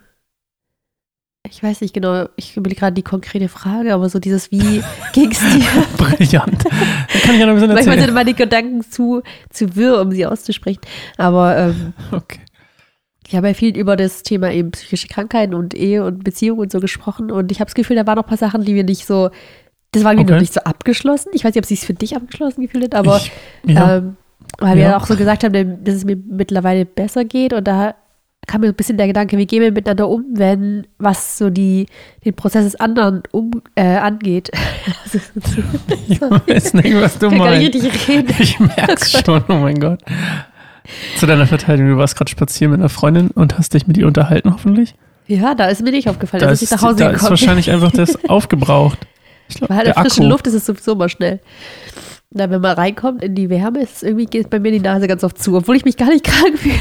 ich 1.48 1.62
weiß 1.62 1.80
nicht 1.80 1.94
genau, 1.94 2.26
ich 2.36 2.56
überlege 2.56 2.80
gerade 2.80 2.94
die 2.94 3.02
konkrete 3.02 3.48
Frage, 3.48 3.94
aber 3.94 4.08
so 4.08 4.18
dieses, 4.18 4.50
wie 4.50 4.82
ging 5.12 5.30
es 5.32 5.38
dir? 5.40 5.64
Brillant. 5.96 6.64
Da 6.64 7.18
kann 7.20 7.34
ich 7.34 7.40
ja 7.40 7.46
noch 7.46 7.52
ein 7.52 7.54
bisschen 7.54 7.68
Manchmal 7.72 7.78
erzählen. 7.78 8.00
sind 8.04 8.14
meine 8.14 8.34
Gedanken 8.34 8.82
zu, 8.82 9.22
zu 9.48 9.74
wirr, 9.74 10.00
um 10.00 10.12
sie 10.12 10.26
auszusprechen. 10.26 10.80
Aber 11.16 11.56
ähm, 11.56 11.92
Okay. 12.12 12.40
ich 13.26 13.34
habe 13.34 13.48
ja 13.48 13.54
viel 13.54 13.76
über 13.76 13.96
das 13.96 14.22
Thema 14.22 14.52
eben 14.52 14.70
psychische 14.72 15.08
Krankheiten 15.08 15.54
und 15.54 15.74
Ehe 15.74 16.04
und 16.04 16.22
Beziehung 16.24 16.58
und 16.58 16.70
so 16.70 16.78
gesprochen 16.78 17.30
und 17.30 17.50
ich 17.50 17.58
habe 17.60 17.66
das 17.68 17.74
Gefühl, 17.74 17.96
da 17.96 18.06
waren 18.06 18.16
noch 18.16 18.24
ein 18.24 18.28
paar 18.28 18.38
Sachen, 18.38 18.64
die 18.64 18.74
wir 18.74 18.84
nicht 18.84 19.06
so, 19.06 19.30
das 19.92 20.04
war 20.04 20.12
irgendwie 20.12 20.26
Okay. 20.26 20.34
noch 20.34 20.40
nicht 20.40 20.54
so 20.54 20.60
abgeschlossen. 20.60 21.30
Ich 21.32 21.42
weiß 21.42 21.54
nicht, 21.54 21.62
ob 21.64 21.66
sie 21.66 21.74
es 21.74 21.84
für 21.84 21.94
dich 21.94 22.14
abgeschlossen 22.14 22.62
gefühlt 22.62 22.84
hat, 22.84 22.94
aber 22.94 23.16
ich, 23.16 23.32
ja. 23.74 23.96
ähm, 23.96 24.16
weil 24.58 24.76
wir 24.76 24.82
Ja. 24.84 24.90
ja 24.90 24.96
auch 24.98 25.06
so 25.06 25.16
gesagt 25.16 25.42
haben, 25.42 25.82
dass 25.84 25.94
es 25.96 26.04
mir 26.04 26.16
mittlerweile 26.16 26.84
besser 26.84 27.24
geht 27.24 27.52
und 27.54 27.66
da 27.66 27.94
kam 28.50 28.62
mir 28.62 28.66
ein 28.68 28.74
bisschen 28.74 28.98
der 28.98 29.06
Gedanke, 29.06 29.38
wie 29.38 29.46
gehen 29.46 29.62
wir 29.62 29.70
miteinander 29.70 30.08
um, 30.08 30.24
wenn 30.32 30.84
was 30.98 31.38
so 31.38 31.50
die, 31.50 31.86
den 32.24 32.34
Prozess 32.34 32.64
des 32.64 32.74
anderen 32.76 33.22
um, 33.30 33.62
äh, 33.76 33.96
angeht. 33.96 34.50
Ich 36.08 36.20
weiß 36.20 36.74
nicht, 36.74 36.94
was 37.00 37.18
du 37.18 37.26
ich 37.30 37.38
meinst. 37.38 37.74
Ich 38.40 38.58
merk's 38.60 39.12
schon, 39.12 39.42
oh 39.48 39.54
mein 39.54 39.78
Gott. 39.78 40.00
Zu 41.16 41.26
deiner 41.26 41.46
Verteidigung, 41.46 41.92
du 41.92 41.98
warst 41.98 42.16
gerade 42.16 42.30
spazieren 42.30 42.72
mit 42.72 42.80
einer 42.80 42.88
Freundin 42.88 43.28
und 43.30 43.56
hast 43.56 43.72
dich 43.74 43.86
mit 43.86 43.96
ihr 43.96 44.06
unterhalten, 44.08 44.52
hoffentlich. 44.52 44.94
Ja, 45.28 45.54
da 45.54 45.66
ist 45.66 45.82
mir 45.82 45.92
nicht 45.92 46.08
aufgefallen, 46.08 46.40
Da 46.42 46.48
dass 46.50 46.60
ist, 46.62 46.72
ich 46.72 46.76
nach 46.76 46.82
Hause 46.82 46.96
da 46.96 47.10
ist 47.10 47.12
gekommen 47.20 47.28
bin. 47.28 47.30
wahrscheinlich 47.40 47.70
einfach 47.70 47.92
das 47.92 48.24
aufgebraucht. 48.28 48.98
Ich 49.48 49.56
glaube, 49.56 49.70
Weil 49.70 49.76
halt 49.78 49.86
der 49.86 49.96
in 49.96 50.02
frischen 50.02 50.22
Akku. 50.24 50.30
Luft 50.32 50.46
ist 50.48 50.54
es 50.54 50.66
sowieso 50.66 50.92
immer 50.92 51.08
schnell. 51.08 51.38
Na, 52.32 52.48
wenn 52.48 52.60
man 52.60 52.76
reinkommt 52.76 53.24
in 53.24 53.34
die 53.34 53.50
Wärme, 53.50 53.80
ist 53.82 54.04
irgendwie 54.04 54.26
geht 54.26 54.50
bei 54.50 54.60
mir 54.60 54.70
die 54.70 54.78
Nase 54.80 55.08
ganz 55.08 55.24
oft 55.24 55.36
zu, 55.42 55.56
obwohl 55.56 55.74
ich 55.76 55.84
mich 55.84 55.96
gar 55.96 56.08
nicht 56.08 56.24
krank 56.26 56.58
fühle. 56.58 56.74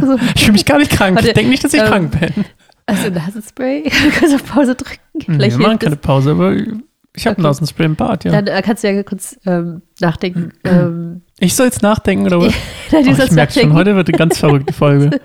So, 0.00 0.18
Ich 0.34 0.42
fühle 0.42 0.52
mich 0.52 0.66
gar 0.66 0.78
nicht 0.78 0.90
krank. 0.90 1.16
Warte, 1.16 1.28
ich 1.28 1.34
denke 1.34 1.50
nicht, 1.50 1.64
dass 1.64 1.72
ich 1.72 1.80
ähm, 1.80 1.86
krank 1.86 2.20
bin. 2.20 2.44
also 2.86 3.08
Nasenspray, 3.08 3.84
du 3.84 4.10
kannst 4.18 4.34
auf 4.34 4.44
Pause 4.44 4.74
drücken. 4.74 4.98
Vielleicht 5.24 5.58
wir 5.58 5.66
machen 5.66 5.78
keine. 5.78 5.96
Pause, 5.96 6.32
aber 6.32 6.54
ich 6.54 7.26
habe 7.26 7.32
Okay. 7.36 7.42
Nasenspray 7.42 7.86
im 7.86 7.96
Bad, 7.96 8.24
ja. 8.24 8.30
Dann 8.32 8.46
äh, 8.46 8.60
kannst 8.62 8.84
du 8.84 8.92
ja 8.92 9.02
kurz 9.02 9.38
ähm, 9.46 9.80
nachdenken. 10.00 10.52
ähm, 10.64 11.22
ich 11.38 11.54
soll 11.56 11.66
jetzt 11.66 11.82
nachdenken, 11.82 12.26
oder 12.26 12.40
was? 12.40 12.52
nein, 12.92 13.04
Oh, 13.08 13.22
ich 13.24 13.30
merke 13.32 13.52
schon, 13.58 13.72
heute 13.72 13.96
wird 13.96 14.08
eine 14.08 14.18
ganz 14.18 14.38
verrückte 14.38 14.74
Folge. 14.74 15.18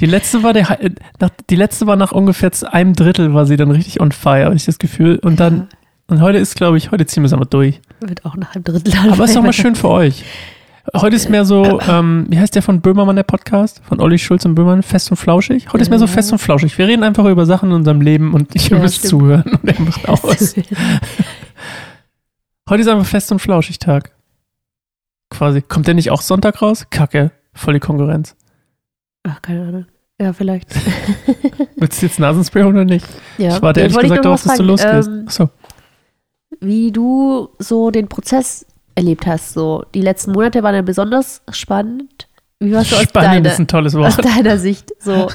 Die 0.00 0.06
letzte 0.06 0.42
war 0.42 0.52
der, 0.52 0.70
äh, 0.82 0.90
nach, 1.18 1.30
die 1.48 1.56
letzte 1.56 1.86
war 1.86 1.96
nach 1.96 2.12
ungefähr 2.12 2.52
zu 2.52 2.70
einem 2.70 2.92
Drittel 2.94 3.32
war 3.32 3.46
sie 3.46 3.56
dann 3.56 3.70
richtig 3.70 4.00
on 4.00 4.12
fire, 4.12 4.44
habe 4.44 4.54
ich 4.54 4.66
das 4.66 4.78
Gefühl. 4.78 5.18
Und 5.18 5.40
dann, 5.40 5.68
und 6.12 6.20
heute 6.20 6.38
ist, 6.38 6.54
glaube 6.56 6.76
ich, 6.78 6.90
heute 6.90 7.06
ziehen 7.06 7.22
wir 7.22 7.26
es 7.26 7.32
aber 7.32 7.44
durch. 7.46 7.80
Wird 8.00 8.24
auch 8.24 8.36
nach 8.36 8.54
einem 8.54 8.64
Drittel 8.64 8.92
Aber 9.10 9.24
ist 9.24 9.34
doch 9.34 9.42
mal 9.42 9.52
schön 9.52 9.74
für 9.74 9.88
euch. 9.88 10.24
Heute 10.94 11.14
ist 11.16 11.28
mehr 11.30 11.44
so, 11.44 11.80
ähm, 11.80 12.26
wie 12.28 12.38
heißt 12.40 12.54
der 12.56 12.62
von 12.62 12.80
Böhmermann, 12.80 13.14
der 13.16 13.22
Podcast? 13.22 13.80
Von 13.84 14.00
Olli 14.00 14.18
Schulz 14.18 14.44
und 14.44 14.54
Böhmermann? 14.56 14.82
Fest 14.82 15.10
und 15.10 15.16
flauschig? 15.16 15.68
Heute 15.72 15.82
ist 15.82 15.90
mehr 15.90 15.98
so 15.98 16.06
fest 16.08 16.32
und 16.32 16.38
flauschig. 16.38 16.76
Wir 16.76 16.88
reden 16.88 17.04
einfach 17.04 17.24
über 17.26 17.46
Sachen 17.46 17.70
in 17.70 17.76
unserem 17.76 18.00
Leben 18.00 18.34
und 18.34 18.54
ich 18.54 18.68
Ja, 18.68 18.78
müsst 18.78 19.06
zuhören 19.06 19.44
und 19.62 19.68
er 19.68 19.80
macht 19.80 20.08
aus. 20.08 20.54
Heute 22.68 22.80
ist 22.82 22.88
einfach 22.88 23.06
fest 23.06 23.30
und 23.32 23.38
flauschig 23.38 23.78
Tag. 23.78 24.10
Quasi. 25.30 25.62
Kommt 25.62 25.86
der 25.86 25.94
nicht 25.94 26.10
auch 26.10 26.20
Sonntag 26.20 26.60
raus? 26.60 26.86
Kacke. 26.90 27.30
Voll 27.54 27.74
die 27.74 27.80
Konkurrenz. 27.80 28.34
Ach, 29.22 29.40
keine 29.40 29.62
Ahnung. 29.62 29.86
Ja, 30.20 30.32
vielleicht. 30.32 30.68
Willst 31.76 32.02
du 32.02 32.06
jetzt 32.06 32.18
Nasenspray 32.18 32.64
oder 32.64 32.84
nicht? 32.84 33.06
ja. 33.38 33.56
Ich 33.56 33.62
warte 33.62 33.80
ehrlich 33.80 33.96
gesagt 33.98 34.24
darauf, 34.24 34.42
dass 34.42 34.56
du 34.56 34.62
losgehst. 34.62 35.08
ähm, 35.08 35.24
Achso. 35.26 35.50
Wie 36.62 36.92
du 36.92 37.48
so 37.58 37.90
den 37.90 38.08
Prozess 38.08 38.64
erlebt 38.94 39.26
hast. 39.26 39.52
So, 39.54 39.84
die 39.94 40.00
letzten 40.02 40.32
Monate 40.32 40.62
waren 40.62 40.74
ja 40.74 40.82
besonders 40.82 41.42
spannend. 41.50 42.28
Wie 42.60 42.72
warst 42.72 42.92
du 42.92 42.96
aus 42.96 43.02
Spannend 43.02 43.28
deiner, 43.46 43.52
ist 43.52 43.58
ein 43.58 43.66
tolles 43.66 43.94
aus 43.94 44.16
Wort. 44.18 44.24
deiner 44.24 44.58
Sicht? 44.58 44.92
So, 45.00 45.28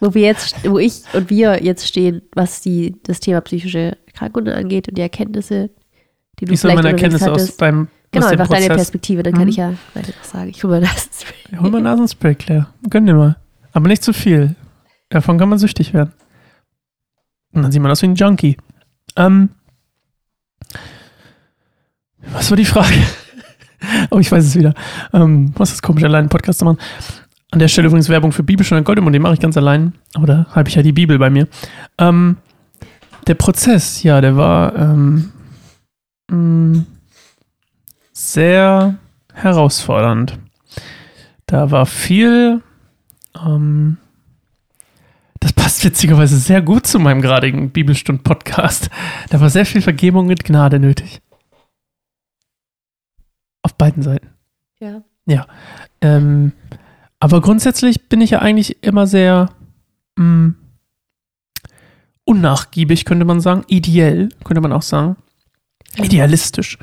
wo 0.00 0.14
wir 0.14 0.22
jetzt, 0.22 0.54
wo 0.64 0.78
ich 0.78 1.02
und 1.12 1.28
wir 1.30 1.62
jetzt 1.62 1.86
stehen, 1.86 2.22
was 2.34 2.60
die, 2.60 2.94
das 3.02 3.18
Thema 3.20 3.40
psychische 3.40 3.96
Erkrankungen 4.06 4.54
angeht 4.54 4.88
und 4.88 4.96
die 4.96 5.02
Erkenntnisse, 5.02 5.70
die 6.38 6.44
du 6.44 6.56
soll 6.56 6.70
vielleicht 6.70 6.84
meine 6.84 6.88
Erkenntnisse 6.90 7.32
aus 7.32 7.42
hattest. 7.42 7.60
deinem 7.60 7.88
Genau, 8.12 8.26
aus 8.26 8.32
einfach 8.32 8.48
deine? 8.48 8.68
Perspektive, 8.68 9.22
dann 9.22 9.32
kann 9.34 9.42
Mhm. 9.42 9.48
ich 9.48 9.56
ja 9.56 9.74
weiter 9.94 10.12
was 10.20 10.30
sagen. 10.30 10.48
Ich 10.50 10.62
hole 10.64 10.74
mal 10.74 10.80
das. 10.80 11.10
Ja, 11.50 11.60
hol 11.60 11.70
mal 11.70 11.82
Nasenspray, 11.82 12.36
Claire. 12.36 12.68
Gönn 12.88 13.04
dir 13.06 13.14
mal. 13.14 13.36
Aber 13.72 13.88
nicht 13.88 14.02
zu 14.04 14.12
viel. 14.12 14.54
Davon 15.10 15.36
kann 15.38 15.48
man 15.48 15.58
süchtig 15.58 15.92
werden. 15.92 16.12
Und 17.52 17.62
dann 17.62 17.72
sieht 17.72 17.82
man 17.82 17.90
aus 17.90 18.00
wie 18.02 18.06
ein 18.06 18.14
Junkie. 18.14 18.56
Ähm, 19.16 19.50
was 22.32 22.50
war 22.50 22.56
die 22.56 22.64
Frage? 22.64 22.94
oh, 24.10 24.18
ich 24.18 24.30
weiß 24.30 24.44
es 24.44 24.56
wieder. 24.56 24.74
Ähm, 25.12 25.52
was 25.56 25.72
ist 25.72 25.82
komisch, 25.82 26.04
allein 26.04 26.20
einen 26.20 26.28
Podcast 26.28 26.58
zu 26.58 26.64
machen. 26.64 26.78
An 27.50 27.58
der 27.60 27.68
Stelle 27.68 27.88
übrigens 27.88 28.08
Werbung 28.08 28.32
für 28.32 28.42
Bibelstunde 28.42 28.84
Goldemund, 28.84 29.14
den 29.14 29.22
mache 29.22 29.34
ich 29.34 29.40
ganz 29.40 29.56
allein. 29.56 29.94
Aber 30.14 30.26
da 30.26 30.46
habe 30.50 30.68
ich 30.68 30.74
ja 30.74 30.82
die 30.82 30.92
Bibel 30.92 31.18
bei 31.18 31.30
mir. 31.30 31.48
Ähm, 31.96 32.36
der 33.26 33.34
Prozess, 33.34 34.02
ja, 34.02 34.20
der 34.20 34.36
war 34.36 34.76
ähm, 34.76 35.32
mm, 36.30 36.80
sehr 38.12 38.96
herausfordernd. 39.32 40.38
Da 41.46 41.70
war 41.70 41.86
viel, 41.86 42.62
ähm, 43.46 43.96
das 45.40 45.52
passt 45.52 45.84
witzigerweise 45.84 46.36
sehr 46.36 46.62
gut 46.62 46.86
zu 46.86 46.98
meinem 46.98 47.22
geradigen 47.22 47.70
Bibelstund-Podcast. 47.70 48.90
Da 49.30 49.40
war 49.40 49.50
sehr 49.50 49.66
viel 49.66 49.82
Vergebung 49.82 50.26
mit 50.26 50.44
Gnade 50.44 50.78
nötig. 50.78 51.20
Auf 53.62 53.74
beiden 53.74 54.02
Seiten. 54.02 54.28
Ja. 54.80 55.02
Ja. 55.26 55.46
Ähm, 56.00 56.52
aber 57.20 57.40
grundsätzlich 57.40 58.08
bin 58.08 58.20
ich 58.20 58.30
ja 58.30 58.38
eigentlich 58.40 58.82
immer 58.82 59.06
sehr 59.06 59.50
mh, 60.16 60.24
mm, 60.24 60.56
unnachgiebig, 62.24 63.04
könnte 63.04 63.24
man 63.24 63.40
sagen. 63.40 63.64
Ideell, 63.68 64.28
könnte 64.44 64.60
man 64.60 64.72
auch 64.72 64.82
sagen. 64.82 65.16
Idealistisch. 65.96 66.78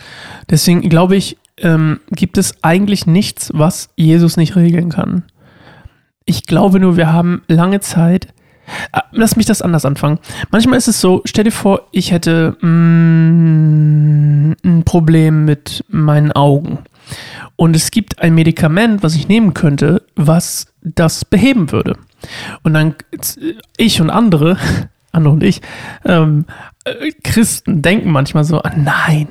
Deswegen 0.50 0.82
glaube 0.90 1.16
ich, 1.16 1.38
ähm, 1.58 2.00
gibt 2.10 2.38
es 2.38 2.64
eigentlich 2.64 3.06
nichts, 3.06 3.52
was 3.54 3.90
Jesus 3.96 4.38
nicht 4.38 4.56
regeln 4.56 4.90
kann. 4.90 5.24
Ich 6.26 6.46
glaube 6.46 6.80
nur, 6.80 6.98
wir 6.98 7.14
haben 7.14 7.44
lange 7.48 7.80
Zeit. 7.80 8.34
Äh, 8.92 9.02
lass 9.12 9.36
mich 9.36 9.46
das 9.46 9.62
anders 9.62 9.86
anfangen. 9.86 10.20
Manchmal 10.52 10.78
ist 10.78 10.88
es 10.88 11.02
so, 11.02 11.22
stell 11.26 11.44
dir 11.44 11.52
vor, 11.52 11.88
ich 11.92 12.12
hätte 12.12 12.58
mm, 12.62 14.54
ein 14.64 14.84
Problem 14.86 15.46
mit 15.46 15.84
meinen 15.90 16.32
Augen. 16.32 16.80
Und 17.56 17.76
es 17.76 17.92
gibt 17.92 18.20
ein 18.20 18.34
Medikament, 18.36 19.04
was 19.04 19.16
ich 19.16 19.28
nehmen 19.28 19.54
könnte, 19.54 20.02
was 20.16 20.68
das 20.82 21.26
beheben 21.26 21.72
würde. 21.72 21.98
Und 22.64 22.74
dann 22.74 22.96
ich 23.78 24.02
und 24.02 24.10
andere, 24.10 24.58
andere 25.12 25.34
und 25.34 25.44
ich, 25.44 25.62
ähm, 26.06 26.46
äh, 26.84 27.12
Christen 27.24 27.82
denken 27.82 28.12
manchmal 28.12 28.44
so, 28.44 28.62
ah, 28.62 28.72
nein, 28.76 29.28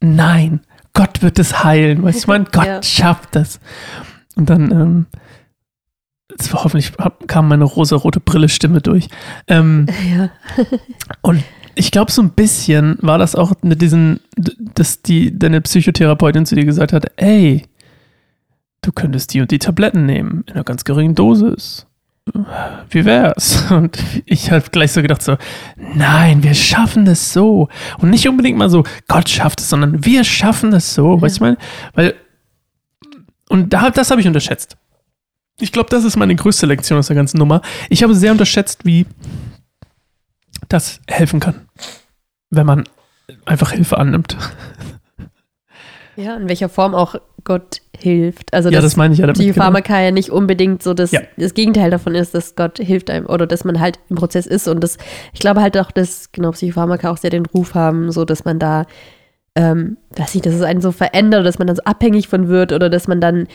nein, 0.00 0.60
Gott 0.94 1.22
wird 1.22 1.38
es 1.38 1.64
heilen. 1.64 2.02
Weißt 2.02 2.24
du, 2.24 2.28
mein 2.28 2.44
Gott 2.52 2.66
ja. 2.66 2.82
schafft 2.82 3.36
das. 3.36 3.60
Und 4.36 4.48
dann, 4.50 4.70
ähm, 4.70 5.06
war 6.52 6.64
hoffentlich 6.64 6.92
kam 7.26 7.48
meine 7.48 7.64
rosa-rote 7.64 8.20
Brille 8.20 8.48
Stimme 8.48 8.80
durch. 8.80 9.08
Ähm, 9.48 9.86
ja. 10.16 10.30
und 11.22 11.42
ich 11.74 11.90
glaube, 11.90 12.10
so 12.10 12.22
ein 12.22 12.30
bisschen 12.30 12.96
war 13.00 13.18
das 13.18 13.34
auch 13.34 13.52
mit 13.62 13.82
diesen, 13.82 14.20
dass 14.74 15.02
die, 15.02 15.38
deine 15.38 15.60
Psychotherapeutin 15.60 16.46
zu 16.46 16.54
dir 16.54 16.64
gesagt 16.64 16.92
hat, 16.92 17.12
ey, 17.16 17.64
du 18.80 18.92
könntest 18.92 19.34
die 19.34 19.40
und 19.40 19.50
die 19.50 19.58
Tabletten 19.58 20.06
nehmen 20.06 20.44
in 20.46 20.54
einer 20.54 20.64
ganz 20.64 20.84
geringen 20.84 21.14
Dosis. 21.14 21.86
Wie 22.90 23.04
wär's? 23.04 23.70
Und 23.70 23.98
ich 24.24 24.50
habe 24.50 24.64
gleich 24.70 24.92
so 24.92 25.02
gedacht 25.02 25.22
so, 25.22 25.36
nein, 25.94 26.42
wir 26.42 26.54
schaffen 26.54 27.04
das 27.04 27.32
so. 27.32 27.68
Und 27.98 28.10
nicht 28.10 28.28
unbedingt 28.28 28.58
mal 28.58 28.70
so, 28.70 28.84
Gott 29.06 29.28
schafft 29.28 29.60
es, 29.60 29.68
sondern 29.68 30.04
wir 30.04 30.24
schaffen 30.24 30.70
das 30.70 30.94
so. 30.94 31.16
Ja. 31.16 31.22
Weißt 31.22 31.36
du, 31.36 31.36
ich 31.36 31.40
meine? 31.40 31.56
Weil, 31.94 32.14
und 33.48 33.72
da, 33.72 33.90
das 33.90 34.10
habe 34.10 34.20
ich 34.20 34.26
unterschätzt. 34.26 34.76
Ich 35.58 35.72
glaube, 35.72 35.88
das 35.90 36.04
ist 36.04 36.16
meine 36.16 36.34
größte 36.34 36.66
Lektion 36.66 36.98
aus 36.98 37.06
der 37.06 37.16
ganzen 37.16 37.38
Nummer. 37.38 37.62
Ich 37.88 38.02
habe 38.02 38.14
sehr 38.14 38.32
unterschätzt, 38.32 38.84
wie 38.84 39.06
das 40.68 41.00
helfen 41.08 41.40
kann, 41.40 41.66
wenn 42.50 42.66
man 42.66 42.84
einfach 43.44 43.72
Hilfe 43.72 43.98
annimmt. 43.98 44.36
Ja, 46.18 46.34
in 46.34 46.48
welcher 46.48 46.70
Form 46.70 46.94
auch 46.94 47.16
Gott 47.44 47.82
hilft. 47.96 48.54
Also 48.54 48.70
ja, 48.70 48.80
das 48.80 48.96
meine 48.96 49.12
ich 49.12 49.20
ja 49.20 49.26
damit. 49.26 49.38
Die 49.38 49.52
genau. 49.52 49.64
Pharmaka 49.64 50.00
ja 50.00 50.10
nicht 50.10 50.30
unbedingt 50.30 50.82
so 50.82 50.94
das, 50.94 51.12
ja. 51.12 51.20
das 51.36 51.52
Gegenteil 51.52 51.90
davon 51.90 52.14
ist, 52.14 52.34
dass 52.34 52.56
Gott 52.56 52.78
hilft 52.78 53.10
einem 53.10 53.26
oder 53.26 53.46
dass 53.46 53.64
man 53.64 53.80
halt 53.80 53.98
im 54.08 54.16
Prozess 54.16 54.46
ist. 54.46 54.66
Und 54.66 54.82
das, 54.82 54.96
ich 55.34 55.40
glaube 55.40 55.60
halt 55.60 55.76
auch, 55.76 55.90
dass 55.90 56.32
genau 56.32 56.52
Psychopharmaka 56.52 57.10
auch 57.10 57.18
sehr 57.18 57.30
den 57.30 57.46
Ruf 57.46 57.74
haben, 57.74 58.10
so 58.12 58.24
dass 58.24 58.46
man 58.46 58.58
da, 58.58 58.86
ähm, 59.54 59.98
weiß 60.16 60.34
nicht, 60.34 60.46
dass 60.46 60.54
es 60.54 60.62
einen 60.62 60.80
so 60.80 60.90
verändert, 60.90 61.44
dass 61.44 61.58
man 61.58 61.66
dann 61.66 61.76
so 61.76 61.84
abhängig 61.84 62.28
von 62.28 62.48
wird 62.48 62.72
oder 62.72 62.88
dass 62.88 63.08
man 63.08 63.20
dann, 63.20 63.46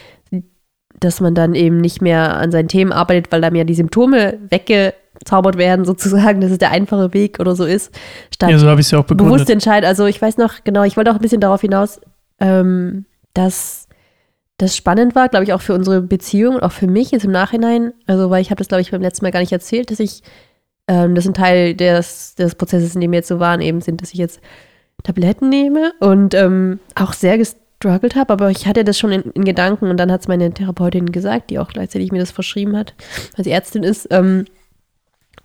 dass 1.01 1.19
man 1.19 1.35
dann 1.35 1.55
eben 1.55 1.77
nicht 1.77 2.01
mehr 2.01 2.37
an 2.37 2.51
seinen 2.51 2.69
Themen 2.69 2.93
arbeitet, 2.93 3.31
weil 3.31 3.41
da 3.41 3.49
mir 3.49 3.65
die 3.65 3.73
Symptome 3.73 4.39
wegge 4.49 4.93
zaubert 5.25 5.57
werden, 5.57 5.83
sozusagen, 5.85 6.39
dass 6.39 6.51
es 6.51 6.57
der 6.57 6.71
einfache 6.71 7.13
Weg 7.13 7.39
oder 7.39 7.55
so 7.55 7.65
ist. 7.65 7.93
Statt 8.33 8.49
ja, 8.49 8.57
so 8.57 8.67
habe 8.67 8.79
ich 8.79 8.87
es 8.87 8.91
ja 8.91 8.99
auch 8.99 9.03
begründet. 9.03 9.35
Bewusst 9.35 9.49
entscheiden. 9.49 9.87
Also 9.87 10.05
ich 10.05 10.21
weiß 10.21 10.37
noch, 10.37 10.63
genau, 10.63 10.83
ich 10.83 10.95
wollte 10.95 11.11
auch 11.11 11.15
ein 11.15 11.21
bisschen 11.21 11.41
darauf 11.41 11.61
hinaus, 11.61 11.99
ähm, 12.39 13.05
dass 13.33 13.87
das 14.57 14.77
spannend 14.77 15.15
war, 15.15 15.27
glaube 15.27 15.43
ich, 15.43 15.53
auch 15.53 15.61
für 15.61 15.73
unsere 15.73 16.01
Beziehung, 16.01 16.59
auch 16.59 16.71
für 16.71 16.85
mich 16.85 17.09
jetzt 17.11 17.25
im 17.25 17.31
Nachhinein. 17.31 17.93
Also, 18.05 18.29
weil 18.29 18.41
ich 18.41 18.51
habe 18.51 18.59
das, 18.59 18.67
glaube 18.67 18.81
ich, 18.81 18.91
beim 18.91 19.01
letzten 19.01 19.25
Mal 19.25 19.31
gar 19.31 19.39
nicht 19.39 19.51
erzählt, 19.51 19.89
dass 19.89 19.99
ich, 19.99 20.21
ähm, 20.87 21.15
das 21.15 21.27
ein 21.27 21.33
Teil 21.33 21.73
des, 21.73 22.35
des 22.35 22.53
Prozesses, 22.53 22.93
in 22.93 23.01
dem 23.01 23.11
wir 23.11 23.17
jetzt 23.17 23.27
so 23.27 23.39
waren, 23.39 23.59
eben 23.59 23.81
sind, 23.81 24.03
dass 24.03 24.13
ich 24.13 24.19
jetzt 24.19 24.39
Tabletten 25.03 25.49
nehme 25.49 25.93
und 25.99 26.35
ähm, 26.35 26.79
auch 26.93 27.13
sehr 27.13 27.39
gestruggelt 27.81 28.15
habe, 28.15 28.33
aber 28.33 28.51
ich 28.51 28.67
hatte 28.67 28.83
das 28.83 28.97
schon 28.97 29.11
in, 29.11 29.21
in 29.33 29.43
Gedanken 29.43 29.89
und 29.89 29.97
dann 29.97 30.11
hat 30.11 30.21
es 30.21 30.27
meine 30.27 30.53
Therapeutin 30.53 31.11
gesagt, 31.11 31.49
die 31.49 31.59
auch 31.59 31.69
gleichzeitig 31.69 32.11
mir 32.11 32.19
das 32.19 32.31
verschrieben 32.31 32.77
hat, 32.77 32.93
weil 33.35 33.43
sie 33.43 33.51
Ärztin 33.51 33.83
ist. 33.83 34.07
Ähm, 34.11 34.45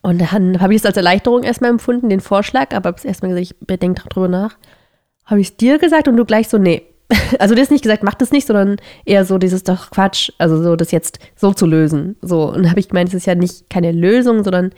und 0.02 0.20
dann 0.20 0.60
habe 0.60 0.74
ich 0.74 0.80
es 0.80 0.86
als 0.86 0.96
Erleichterung 0.96 1.42
erstmal 1.42 1.70
empfunden, 1.70 2.08
den 2.08 2.20
Vorschlag, 2.20 2.74
aber 2.74 2.88
habe 2.88 2.98
es 2.98 3.04
erstmal 3.04 3.30
gesagt, 3.30 3.50
ich 3.50 3.66
bedenke 3.66 4.02
darüber 4.08 4.28
nach. 4.28 4.56
Habe 5.24 5.40
ich 5.40 5.48
es 5.48 5.56
dir 5.56 5.78
gesagt 5.78 6.06
und 6.06 6.16
du 6.16 6.24
gleich 6.24 6.48
so, 6.48 6.58
nee. 6.58 6.82
Also 7.38 7.54
du 7.54 7.60
hast 7.60 7.70
nicht 7.70 7.82
gesagt, 7.82 8.02
mach 8.02 8.14
das 8.14 8.30
nicht, 8.30 8.46
sondern 8.46 8.76
eher 9.04 9.24
so 9.24 9.38
dieses 9.38 9.62
doch 9.62 9.90
Quatsch, 9.90 10.30
also 10.38 10.62
so 10.62 10.76
das 10.76 10.90
jetzt 10.90 11.18
so 11.34 11.52
zu 11.52 11.66
lösen. 11.66 12.16
So 12.22 12.52
und 12.52 12.68
habe 12.68 12.80
ich 12.80 12.88
gemeint, 12.88 13.08
es 13.08 13.14
ist 13.14 13.26
ja 13.26 13.34
nicht 13.34 13.68
keine 13.70 13.92
Lösung, 13.92 14.42
sondern 14.44 14.72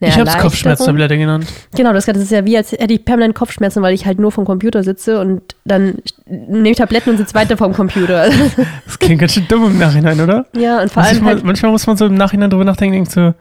eine 0.00 0.10
Ich 0.10 0.18
habe 0.18 0.28
es 0.28 0.38
Kopfschmerztablette 0.38 1.16
genannt. 1.16 1.46
Genau, 1.74 1.92
das 1.92 2.06
ist 2.08 2.30
ja 2.30 2.44
wie 2.44 2.56
als 2.56 2.72
hätte 2.72 2.92
ich 2.92 3.04
permanent 3.04 3.34
Kopfschmerzen, 3.34 3.82
weil 3.82 3.94
ich 3.94 4.06
halt 4.06 4.18
nur 4.18 4.32
vom 4.32 4.44
Computer 4.44 4.82
sitze 4.82 5.20
und 5.20 5.54
dann 5.64 5.96
nehme 6.26 6.70
ich 6.70 6.76
Tabletten 6.76 7.10
und 7.10 7.16
sitze 7.18 7.34
weiter 7.34 7.56
vom 7.56 7.72
Computer. 7.72 8.30
Das 8.86 8.98
klingt 8.98 9.20
ganz 9.20 9.32
schön 9.32 9.46
dumm 9.48 9.66
im 9.66 9.78
Nachhinein, 9.78 10.20
oder? 10.20 10.46
Ja, 10.56 10.80
und 10.80 10.90
vor 10.90 11.02
allem 11.02 11.16
manchmal, 11.16 11.34
halt, 11.34 11.44
manchmal 11.44 11.70
muss 11.72 11.86
man 11.86 11.96
so 11.96 12.06
im 12.06 12.14
Nachhinein 12.14 12.50
drüber 12.50 12.64
nachdenken, 12.64 12.94
denkt 12.94 13.10
so 13.10 13.34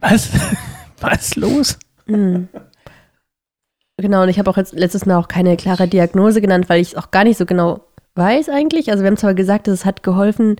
was? 0.00 0.30
Was 1.00 1.28
ist 1.28 1.36
los? 1.36 1.78
Mhm. 2.06 2.48
Genau, 4.00 4.22
und 4.22 4.28
ich 4.28 4.38
habe 4.38 4.48
auch 4.48 4.56
jetzt 4.56 4.74
letztes 4.74 5.06
Mal 5.06 5.16
auch 5.16 5.26
keine 5.26 5.56
klare 5.56 5.88
Diagnose 5.88 6.40
genannt, 6.40 6.68
weil 6.68 6.80
ich 6.80 6.88
es 6.88 6.94
auch 6.94 7.10
gar 7.10 7.24
nicht 7.24 7.36
so 7.36 7.46
genau 7.46 7.80
weiß 8.14 8.48
eigentlich. 8.48 8.90
Also 8.90 9.02
wir 9.02 9.08
haben 9.10 9.16
zwar 9.16 9.34
gesagt, 9.34 9.66
dass 9.66 9.74
es 9.74 9.84
hat 9.84 10.02
geholfen, 10.04 10.56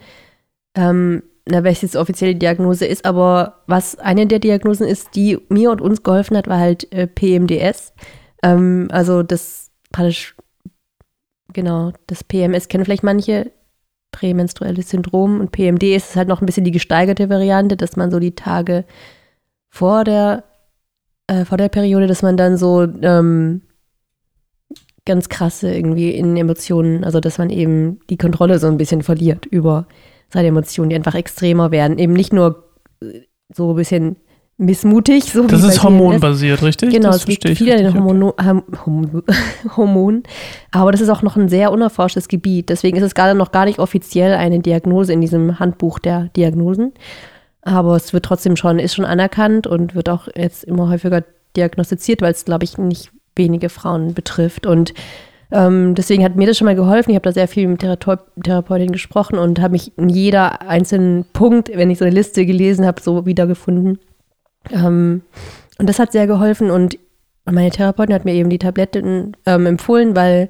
ähm, 0.74 1.22
na, 1.46 1.64
welche 1.64 1.86
jetzt 1.86 1.96
offizielle 1.96 2.34
Diagnose 2.34 2.84
ist, 2.84 3.04
aber 3.04 3.62
was 3.66 3.98
eine 3.98 4.26
der 4.26 4.40
Diagnosen 4.40 4.86
ist, 4.86 5.14
die 5.14 5.38
mir 5.48 5.70
und 5.70 5.80
uns 5.80 6.02
geholfen 6.02 6.36
hat, 6.36 6.48
war 6.48 6.58
halt 6.58 6.92
äh, 6.92 7.06
PMDS. 7.06 7.92
Ähm, 8.42 8.88
also 8.90 9.22
das 9.22 9.70
praktisch, 9.92 10.36
genau, 11.52 11.92
das 12.08 12.24
PMS 12.24 12.68
kennen 12.68 12.84
vielleicht 12.84 13.04
manche, 13.04 13.52
prämenstruelles 14.10 14.90
Syndrom 14.90 15.38
und 15.40 15.52
PMD 15.52 15.84
ist 15.84 16.16
halt 16.16 16.28
noch 16.28 16.40
ein 16.40 16.46
bisschen 16.46 16.64
die 16.64 16.72
gesteigerte 16.72 17.28
Variante, 17.28 17.76
dass 17.76 17.96
man 17.96 18.10
so 18.10 18.18
die 18.18 18.34
Tage 18.34 18.84
vor 19.70 20.04
der, 20.04 20.44
äh, 21.28 21.44
vor 21.44 21.56
der 21.56 21.68
Periode, 21.68 22.06
dass 22.06 22.22
man 22.22 22.36
dann 22.36 22.56
so 22.56 22.82
ähm, 23.02 23.62
ganz 25.04 25.28
krasse 25.28 25.72
irgendwie 25.72 26.10
in 26.10 26.36
Emotionen, 26.36 27.04
also 27.04 27.20
dass 27.20 27.38
man 27.38 27.50
eben 27.50 28.00
die 28.10 28.18
Kontrolle 28.18 28.58
so 28.58 28.66
ein 28.66 28.76
bisschen 28.76 29.02
verliert 29.02 29.46
über 29.46 29.86
seine 30.30 30.48
Emotionen, 30.48 30.90
die 30.90 30.96
einfach 30.96 31.14
extremer 31.14 31.70
werden. 31.70 31.98
Eben 31.98 32.12
nicht 32.12 32.32
nur 32.32 32.64
äh, 33.02 33.20
so 33.54 33.70
ein 33.70 33.76
bisschen 33.76 34.16
missmutig. 34.58 35.24
So 35.24 35.46
das 35.46 35.62
ist 35.62 35.82
hormonbasiert, 35.82 36.62
richtig? 36.62 36.90
Genau, 36.90 37.10
das 37.10 37.22
es 37.22 37.26
liegt 37.26 37.48
viel 37.48 37.72
an 37.72 37.78
den 37.78 37.94
Hormon 37.94 38.32
Hormonen. 39.76 40.22
Aber 40.72 40.92
das 40.92 41.00
ist 41.00 41.08
auch 41.08 41.22
noch 41.22 41.36
ein 41.36 41.48
sehr 41.48 41.72
unerforschtes 41.72 42.28
Gebiet. 42.28 42.68
Deswegen 42.68 42.96
ist 42.96 43.04
es 43.04 43.14
gerade 43.14 43.38
noch 43.38 43.52
gar 43.52 43.64
nicht 43.64 43.78
offiziell 43.78 44.34
eine 44.34 44.58
Diagnose 44.58 45.12
in 45.12 45.20
diesem 45.20 45.58
Handbuch 45.58 45.98
der 45.98 46.24
Diagnosen. 46.36 46.92
Aber 47.68 47.96
es 47.96 48.14
wird 48.14 48.24
trotzdem 48.24 48.56
schon, 48.56 48.78
ist 48.78 48.94
schon 48.94 49.04
anerkannt 49.04 49.66
und 49.66 49.94
wird 49.94 50.08
auch 50.08 50.26
jetzt 50.34 50.64
immer 50.64 50.88
häufiger 50.88 51.22
diagnostiziert, 51.54 52.22
weil 52.22 52.32
es, 52.32 52.46
glaube 52.46 52.64
ich, 52.64 52.78
nicht 52.78 53.10
wenige 53.36 53.68
Frauen 53.68 54.14
betrifft. 54.14 54.66
Und 54.66 54.94
ähm, 55.52 55.94
deswegen 55.94 56.24
hat 56.24 56.34
mir 56.34 56.46
das 56.46 56.56
schon 56.56 56.64
mal 56.64 56.74
geholfen. 56.74 57.10
Ich 57.10 57.16
habe 57.16 57.28
da 57.28 57.32
sehr 57.32 57.46
viel 57.46 57.68
mit 57.68 57.80
Thera 57.80 57.96
Therapeutin 58.42 58.90
gesprochen 58.90 59.38
und 59.38 59.60
habe 59.60 59.72
mich 59.72 59.96
in 59.98 60.08
jeder 60.08 60.62
einzelnen 60.62 61.26
Punkt, 61.34 61.70
wenn 61.74 61.90
ich 61.90 61.98
so 61.98 62.06
eine 62.06 62.14
Liste 62.14 62.46
gelesen 62.46 62.86
habe, 62.86 63.02
so 63.02 63.26
wiedergefunden. 63.26 63.98
Ähm, 64.72 65.22
und 65.78 65.88
das 65.88 65.98
hat 65.98 66.12
sehr 66.12 66.26
geholfen. 66.26 66.70
Und 66.70 66.98
meine 67.44 67.70
Therapeutin 67.70 68.14
hat 68.14 68.24
mir 68.24 68.34
eben 68.34 68.48
die 68.48 68.58
Tabletten 68.58 69.36
ähm, 69.44 69.66
empfohlen, 69.66 70.16
weil 70.16 70.48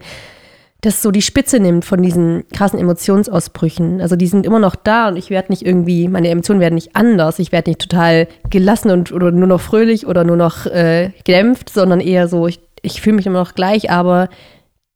das 0.80 1.02
so 1.02 1.10
die 1.10 1.22
Spitze 1.22 1.58
nimmt 1.58 1.84
von 1.84 2.02
diesen 2.02 2.44
krassen 2.54 2.78
Emotionsausbrüchen. 2.78 4.00
Also 4.00 4.14
die 4.14 4.28
sind 4.28 4.46
immer 4.46 4.60
noch 4.60 4.76
da 4.76 5.08
und 5.08 5.16
ich 5.16 5.28
werde 5.28 5.50
nicht 5.50 5.66
irgendwie, 5.66 6.06
meine 6.06 6.28
Emotionen 6.28 6.60
werden 6.60 6.76
nicht 6.76 6.94
anders. 6.94 7.40
Ich 7.40 7.50
werde 7.50 7.70
nicht 7.70 7.80
total 7.80 8.28
gelassen 8.48 8.90
und 8.90 9.10
oder 9.10 9.32
nur 9.32 9.48
noch 9.48 9.60
fröhlich 9.60 10.06
oder 10.06 10.22
nur 10.22 10.36
noch 10.36 10.66
äh, 10.66 11.10
gedämpft, 11.24 11.70
sondern 11.70 12.00
eher 12.00 12.28
so, 12.28 12.46
ich, 12.46 12.60
ich 12.82 13.00
fühle 13.00 13.16
mich 13.16 13.26
immer 13.26 13.40
noch 13.40 13.54
gleich, 13.54 13.90
aber 13.90 14.28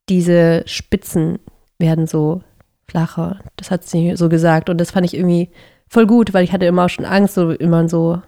diese 0.07 0.63
Spitzen 0.67 1.39
werden 1.79 2.07
so 2.07 2.41
flacher. 2.87 3.39
Das 3.57 3.69
hat 3.69 3.83
sie 3.83 4.15
so 4.15 4.29
gesagt. 4.29 4.69
Und 4.69 4.79
das 4.79 4.91
fand 4.91 5.05
ich 5.05 5.15
irgendwie 5.15 5.49
voll 5.89 6.07
gut, 6.07 6.33
weil 6.33 6.45
ich 6.45 6.53
hatte 6.53 6.65
immer 6.65 6.87
schon 6.87 7.05
Angst, 7.05 7.35
so 7.35 7.55
man 7.59 7.89
so 7.89 8.21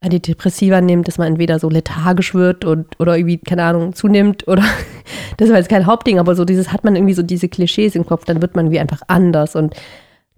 Antidepressiva 0.00 0.80
nimmt, 0.80 1.08
dass 1.08 1.18
man 1.18 1.28
entweder 1.28 1.58
so 1.58 1.68
lethargisch 1.68 2.34
wird 2.34 2.64
und 2.64 2.86
oder 3.00 3.16
irgendwie, 3.16 3.38
keine 3.38 3.64
Ahnung, 3.64 3.94
zunimmt 3.94 4.46
oder 4.46 4.62
das 5.38 5.48
war 5.48 5.56
jetzt 5.56 5.68
kein 5.68 5.86
Hauptding, 5.86 6.18
aber 6.18 6.34
so 6.34 6.44
dieses 6.44 6.72
hat 6.72 6.84
man 6.84 6.96
irgendwie 6.96 7.14
so 7.14 7.22
diese 7.22 7.48
Klischees 7.48 7.94
im 7.94 8.06
Kopf, 8.06 8.24
dann 8.24 8.42
wird 8.42 8.56
man 8.56 8.70
wie 8.70 8.78
einfach 8.78 9.02
anders 9.08 9.56
und 9.56 9.74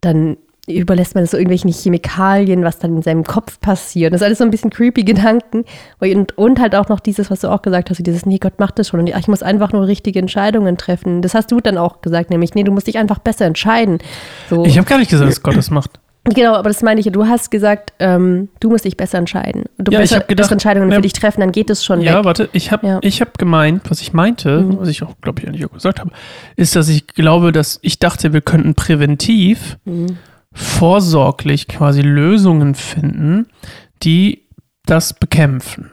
dann 0.00 0.36
überlässt 0.68 1.14
man 1.14 1.24
es 1.24 1.30
so 1.30 1.36
irgendwelchen 1.36 1.72
Chemikalien, 1.72 2.62
was 2.62 2.78
dann 2.78 2.96
in 2.96 3.02
seinem 3.02 3.24
Kopf 3.24 3.60
passiert. 3.60 4.12
Das 4.12 4.20
ist 4.20 4.24
alles 4.24 4.38
so 4.38 4.44
ein 4.44 4.50
bisschen 4.50 4.70
creepy 4.70 5.02
Gedanken. 5.02 5.64
Und, 5.98 6.36
und 6.36 6.60
halt 6.60 6.74
auch 6.74 6.88
noch 6.88 7.00
dieses, 7.00 7.30
was 7.30 7.40
du 7.40 7.48
auch 7.48 7.62
gesagt 7.62 7.90
hast, 7.90 8.06
dieses, 8.06 8.26
nee, 8.26 8.38
Gott 8.38 8.58
macht 8.58 8.78
das 8.78 8.88
schon. 8.88 9.00
Und 9.00 9.08
ich 9.08 9.28
muss 9.28 9.42
einfach 9.42 9.72
nur 9.72 9.86
richtige 9.86 10.18
Entscheidungen 10.18 10.76
treffen. 10.76 11.22
Das 11.22 11.34
hast 11.34 11.50
du 11.50 11.60
dann 11.60 11.78
auch 11.78 12.02
gesagt, 12.02 12.30
nämlich, 12.30 12.54
nee, 12.54 12.64
du 12.64 12.72
musst 12.72 12.86
dich 12.86 12.98
einfach 12.98 13.18
besser 13.18 13.46
entscheiden. 13.46 13.98
So. 14.50 14.64
Ich 14.64 14.76
habe 14.78 14.86
gar 14.86 14.98
nicht 14.98 15.10
gesagt, 15.10 15.30
dass 15.30 15.42
Gott 15.42 15.56
das 15.56 15.70
macht. 15.70 16.00
Genau, 16.34 16.54
aber 16.54 16.68
das 16.68 16.82
meine 16.82 17.00
ich. 17.00 17.06
Du 17.10 17.26
hast 17.26 17.50
gesagt, 17.50 17.92
ähm, 17.98 18.48
du 18.60 18.68
musst 18.70 18.84
dich 18.84 18.96
besser 18.96 19.18
entscheiden. 19.18 19.64
Du 19.78 19.92
Ja, 19.92 19.98
besser, 20.00 20.16
gedacht, 20.20 20.36
bessere 20.36 20.52
Entscheidungen 20.54 20.90
ja, 20.90 20.96
für 20.96 21.02
dich 21.02 21.12
treffen, 21.12 21.40
dann 21.40 21.52
geht 21.52 21.70
es 21.70 21.84
schon 21.84 22.00
Ja, 22.00 22.18
weg. 22.18 22.24
warte, 22.24 22.48
ich 22.52 22.70
habe 22.72 22.86
Ja. 22.86 22.98
ich 23.02 23.20
hab 23.20 23.38
gemeint, 23.38 23.82
was 23.90 24.00
ich 24.00 24.12
meinte, 24.12 24.60
Mhm. 24.62 24.78
was 24.80 24.88
ich 24.88 25.02
auch, 25.02 25.14
glaube 25.20 25.40
ich, 25.40 25.48
eigentlich 25.48 25.64
auch 25.66 25.72
gesagt 25.72 26.00
habe, 26.00 26.10
ist, 26.56 26.76
dass 26.76 26.88
ich 26.88 27.06
glaube, 27.06 27.52
dass 27.52 27.78
ich 27.82 27.98
dachte, 27.98 28.32
wir 28.32 28.40
könnten 28.40 28.74
präventiv, 28.74 29.78
Mhm. 29.84 30.18
vorsorglich 30.52 31.68
quasi 31.68 32.02
Lösungen 32.02 32.74
finden, 32.74 33.46
die 34.02 34.46
das 34.86 35.12
bekämpfen. 35.14 35.90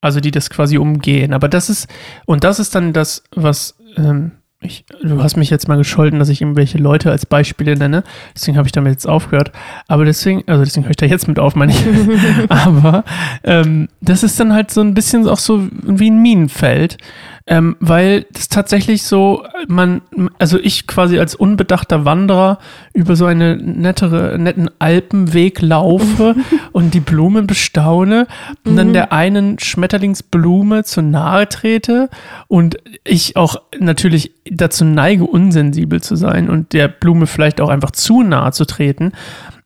Also 0.00 0.20
die 0.20 0.30
das 0.30 0.48
quasi 0.48 0.78
umgehen. 0.78 1.34
Aber 1.34 1.48
das 1.48 1.68
ist, 1.68 1.86
und 2.24 2.44
das 2.44 2.58
ist 2.58 2.74
dann 2.74 2.92
das, 2.94 3.22
was, 3.34 3.76
ähm, 3.96 4.32
ich, 4.62 4.84
du 5.02 5.22
hast 5.22 5.36
mich 5.36 5.48
jetzt 5.48 5.68
mal 5.68 5.78
gescholten, 5.78 6.18
dass 6.18 6.28
ich 6.28 6.42
irgendwelche 6.42 6.76
Leute 6.76 7.10
als 7.10 7.24
Beispiele 7.24 7.76
nenne. 7.76 8.04
Deswegen 8.34 8.58
habe 8.58 8.68
ich 8.68 8.72
damit 8.72 8.92
jetzt 8.92 9.08
aufgehört. 9.08 9.52
Aber 9.88 10.04
deswegen, 10.04 10.42
also 10.46 10.62
deswegen 10.62 10.84
höre 10.84 10.90
ich 10.90 10.96
da 10.96 11.06
jetzt 11.06 11.28
mit 11.28 11.38
auf, 11.38 11.54
meine 11.54 11.72
ich. 11.72 11.82
Aber 12.50 13.04
ähm, 13.42 13.88
das 14.02 14.22
ist 14.22 14.38
dann 14.38 14.52
halt 14.52 14.70
so 14.70 14.82
ein 14.82 14.92
bisschen 14.92 15.26
auch 15.26 15.38
so 15.38 15.66
wie 15.82 16.10
ein 16.10 16.20
Minenfeld. 16.20 16.98
Ähm, 17.46 17.76
weil 17.80 18.26
das 18.32 18.48
tatsächlich 18.48 19.02
so, 19.02 19.44
man, 19.66 20.02
also 20.38 20.58
ich 20.58 20.86
quasi 20.86 21.18
als 21.18 21.34
unbedachter 21.34 22.04
Wanderer 22.04 22.58
über 22.92 23.16
so 23.16 23.24
eine 23.24 23.56
nettere, 23.56 24.38
netten 24.38 24.70
Alpenweg 24.78 25.60
laufe 25.60 26.36
und 26.72 26.94
die 26.94 27.00
Blumen 27.00 27.46
bestaune 27.46 28.26
und 28.64 28.76
dann 28.76 28.92
der 28.92 29.12
einen 29.12 29.58
Schmetterlingsblume 29.58 30.84
zu 30.84 31.02
nahe 31.02 31.48
trete 31.48 32.08
und 32.46 32.76
ich 33.04 33.36
auch 33.36 33.56
natürlich 33.78 34.32
dazu 34.50 34.84
neige, 34.84 35.24
unsensibel 35.24 36.00
zu 36.00 36.16
sein 36.16 36.48
und 36.48 36.72
der 36.72 36.88
Blume 36.88 37.26
vielleicht 37.26 37.60
auch 37.60 37.68
einfach 37.68 37.92
zu 37.92 38.22
nahe 38.22 38.52
zu 38.52 38.64
treten. 38.64 39.12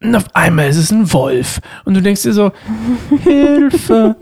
Und 0.01 0.15
auf 0.15 0.35
einmal 0.35 0.69
ist 0.69 0.77
es 0.77 0.91
ein 0.91 1.13
Wolf. 1.13 1.61
Und 1.85 1.95
du 1.95 2.03
denkst 2.03 2.23
dir 2.23 2.33
so, 2.33 2.53
Hilfe, 3.23 4.17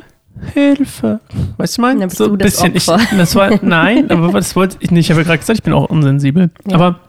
Hilfe. 0.53 1.21
Weißt 1.57 1.79
du, 1.79 1.83
mein? 1.83 2.01
Dann 2.01 2.09
bist 2.09 2.19
so 2.19 2.27
du 2.27 2.35
ein 2.35 2.39
das 2.39 2.53
bisschen. 2.53 2.77
Ich, 2.77 2.89
Opfer. 2.89 3.17
das 3.17 3.35
war, 3.35 3.51
nein, 3.63 4.11
aber 4.11 4.33
das 4.33 4.57
wollte 4.57 4.77
ich 4.81 4.91
nicht. 4.91 5.07
Ich 5.07 5.11
habe 5.11 5.21
ja 5.21 5.27
gerade 5.27 5.39
gesagt, 5.39 5.59
ich 5.59 5.63
bin 5.63 5.73
auch 5.73 5.89
unsensibel. 5.89 6.51
Ja. 6.67 6.75
Aber 6.75 7.01